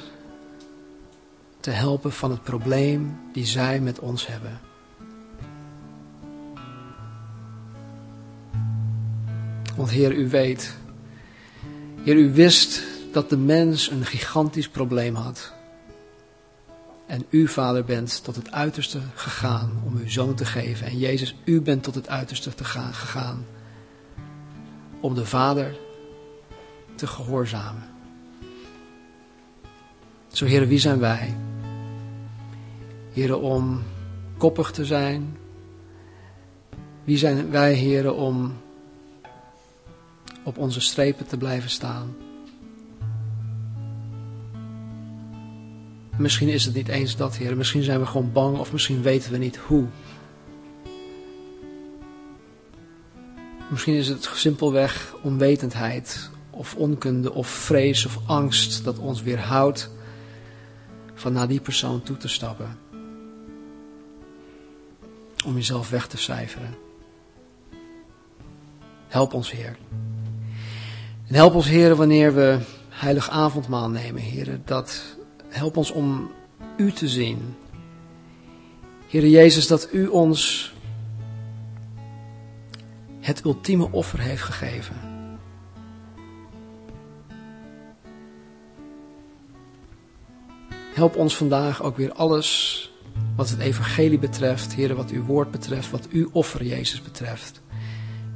te 1.65 1.71
helpen 1.71 2.11
van 2.11 2.31
het 2.31 2.43
probleem 2.43 3.19
die 3.33 3.45
zij 3.45 3.79
met 3.79 3.99
ons 3.99 4.27
hebben. 4.27 4.59
Want 9.75 9.89
Heer, 9.89 10.13
u 10.13 10.29
weet, 10.29 10.75
Heer, 12.03 12.15
u 12.15 12.33
wist 12.33 12.83
dat 13.11 13.29
de 13.29 13.37
mens 13.37 13.89
een 13.89 14.05
gigantisch 14.05 14.69
probleem 14.69 15.15
had. 15.15 15.53
En 17.07 17.25
u, 17.29 17.47
Vader, 17.47 17.83
bent 17.83 18.23
tot 18.23 18.35
het 18.35 18.51
uiterste 18.51 18.99
gegaan 19.15 19.81
om 19.85 19.97
uw 19.97 20.09
zoon 20.09 20.35
te 20.35 20.45
geven. 20.45 20.87
En 20.87 20.97
Jezus, 20.97 21.35
u 21.43 21.61
bent 21.61 21.83
tot 21.83 21.95
het 21.95 22.09
uiterste 22.09 22.55
te 22.55 22.63
gaan, 22.63 22.93
gegaan 22.93 23.45
om 24.99 25.15
de 25.15 25.25
Vader 25.25 25.75
te 26.95 27.07
gehoorzamen. 27.07 27.89
Zo, 30.27 30.45
heren, 30.45 30.67
wie 30.67 30.79
zijn 30.79 30.99
wij? 30.99 31.35
Heren, 33.15 33.41
om 33.41 33.83
koppig 34.37 34.71
te 34.71 34.85
zijn. 34.85 35.37
Wie 37.03 37.17
zijn 37.17 37.49
wij, 37.49 37.73
heren, 37.73 38.15
om 38.15 38.53
op 40.43 40.57
onze 40.57 40.81
strepen 40.81 41.27
te 41.27 41.37
blijven 41.37 41.69
staan? 41.69 42.15
Misschien 46.17 46.47
is 46.47 46.65
het 46.65 46.75
niet 46.75 46.87
eens 46.87 47.15
dat, 47.15 47.35
Heer. 47.35 47.57
Misschien 47.57 47.83
zijn 47.83 47.99
we 47.99 48.05
gewoon 48.05 48.31
bang 48.31 48.57
of 48.57 48.71
misschien 48.71 49.01
weten 49.01 49.31
we 49.31 49.37
niet 49.37 49.57
hoe. 49.57 49.85
Misschien 53.69 53.95
is 53.95 54.07
het 54.07 54.29
simpelweg 54.33 55.15
onwetendheid 55.21 56.29
of 56.49 56.75
onkunde 56.75 57.33
of 57.33 57.47
vrees 57.47 58.05
of 58.05 58.19
angst 58.25 58.83
dat 58.83 58.99
ons 58.99 59.21
weerhoudt 59.21 59.89
van 61.13 61.33
naar 61.33 61.47
die 61.47 61.61
persoon 61.61 62.03
toe 62.03 62.17
te 62.17 62.27
stappen. 62.27 62.83
Om 65.45 65.55
jezelf 65.55 65.89
weg 65.89 66.07
te 66.07 66.17
cijferen. 66.17 66.75
Help 69.07 69.33
ons, 69.33 69.51
Heer. 69.51 69.77
En 71.27 71.35
help 71.35 71.53
ons, 71.53 71.67
Heer, 71.67 71.95
wanneer 71.95 72.33
we 72.33 72.59
heilig 72.89 73.29
avondmaal 73.29 73.89
nemen, 73.89 74.21
Heer, 74.21 74.59
dat 74.65 75.01
help 75.47 75.77
ons 75.77 75.91
om 75.91 76.31
U 76.77 76.91
te 76.91 77.07
zien. 77.07 77.55
Heer 79.07 79.27
Jezus, 79.27 79.67
dat 79.67 79.87
U 79.91 80.07
ons 80.07 80.73
het 83.19 83.45
ultieme 83.45 83.91
offer 83.91 84.19
heeft 84.19 84.41
gegeven. 84.41 84.95
Help 90.93 91.15
ons 91.15 91.37
vandaag 91.37 91.83
ook 91.83 91.97
weer 91.97 92.13
alles 92.13 92.84
wat 93.35 93.49
het 93.49 93.59
evangelie 93.59 94.19
betreft, 94.19 94.73
Heer, 94.73 94.95
wat 94.95 95.09
uw 95.09 95.23
woord 95.23 95.51
betreft, 95.51 95.89
wat 95.89 96.07
uw 96.09 96.29
offer 96.31 96.63
Jezus 96.63 97.01
betreft. 97.01 97.61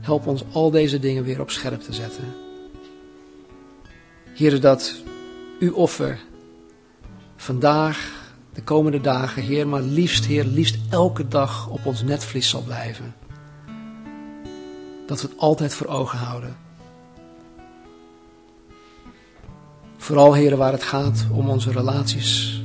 Help 0.02 0.28
ons 0.28 0.43
al 0.52 0.72
deze 0.72 1.00
dingen 1.00 1.24
weer 1.24 1.41
op 1.41 1.52
scherp 1.52 1.82
te 1.82 1.93
zetten. 1.93 2.24
Heer, 4.34 4.62
dat 4.62 4.95
uw 5.60 5.74
offer 5.74 6.20
vandaag, 7.36 8.28
de 8.54 8.64
komende 8.64 9.02
dagen, 9.02 9.43
Heer, 9.43 9.68
maar 9.68 9.82
liefst, 9.82 10.26
Heer, 10.26 10.45
liefst 10.45 10.78
elke 10.89 11.28
dag 11.28 11.70
op 11.70 11.86
ons 11.86 12.04
netvlies 12.04 12.50
zal 12.50 12.62
blijven. 12.62 13.16
Dat 15.06 15.22
we 15.22 15.28
het 15.28 15.38
altijd 15.38 15.74
voor 15.74 15.88
ogen 15.88 16.18
houden. 16.18 16.58
Vooral, 19.97 20.34
Heer, 20.34 20.58
waar 20.58 20.72
het 20.72 20.84
gaat 20.84 21.26
om 21.32 21.50
onze 21.50 21.72
relaties 21.72 22.59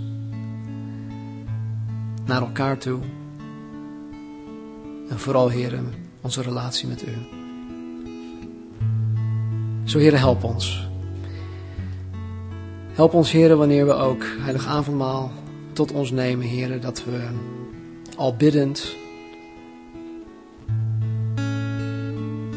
naar 2.27 2.41
elkaar 2.41 2.79
toe. 2.79 3.01
En 5.09 5.19
vooral, 5.19 5.49
Heer, 5.49 5.83
onze 6.21 6.43
relatie 6.43 6.89
met 6.89 7.05
U. 7.07 7.13
Zo, 9.85 9.99
Heer, 9.99 10.19
help 10.19 10.45
ons. 10.45 10.93
Help 12.95 13.15
ons, 13.15 13.31
heren, 13.33 13.59
wanneer 13.59 13.87
we 13.87 13.93
ook 13.93 14.25
heilig 14.39 14.67
avondmaal 14.67 15.33
tot 15.73 15.93
ons 15.93 16.11
nemen, 16.11 16.47
heren, 16.47 16.81
dat 16.81 17.05
we 17.05 17.29
al 18.17 18.37
biddend, 18.37 18.97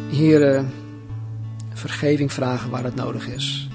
heren, 0.09 0.72
vergeving 1.74 2.34
vragen 2.34 2.70
waar 2.70 2.84
het 2.84 2.95
nodig 2.95 3.28
is. 3.28 3.70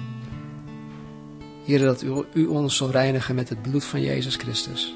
Heren, 1.64 1.86
dat 1.86 2.04
u 2.32 2.46
ons 2.46 2.76
zal 2.76 2.90
reinigen 2.90 3.34
met 3.34 3.48
het 3.48 3.62
bloed 3.62 3.84
van 3.84 4.00
Jezus 4.00 4.36
Christus. 4.36 4.94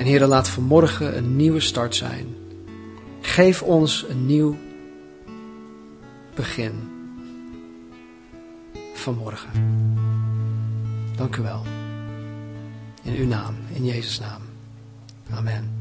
En 0.00 0.06
heren, 0.06 0.28
laat 0.28 0.48
vanmorgen 0.48 1.16
een 1.16 1.36
nieuwe 1.36 1.60
start 1.60 1.96
zijn. 1.96 2.26
Geef 3.20 3.62
ons 3.62 4.04
een 4.08 4.26
nieuw 4.26 4.56
begin 6.34 6.72
vanmorgen. 8.94 9.50
Dank 11.16 11.36
u 11.36 11.42
wel. 11.42 11.62
In 13.02 13.14
uw 13.14 13.26
naam, 13.26 13.54
in 13.72 13.84
Jezus' 13.84 14.18
naam. 14.20 14.42
Amen. 15.30 15.79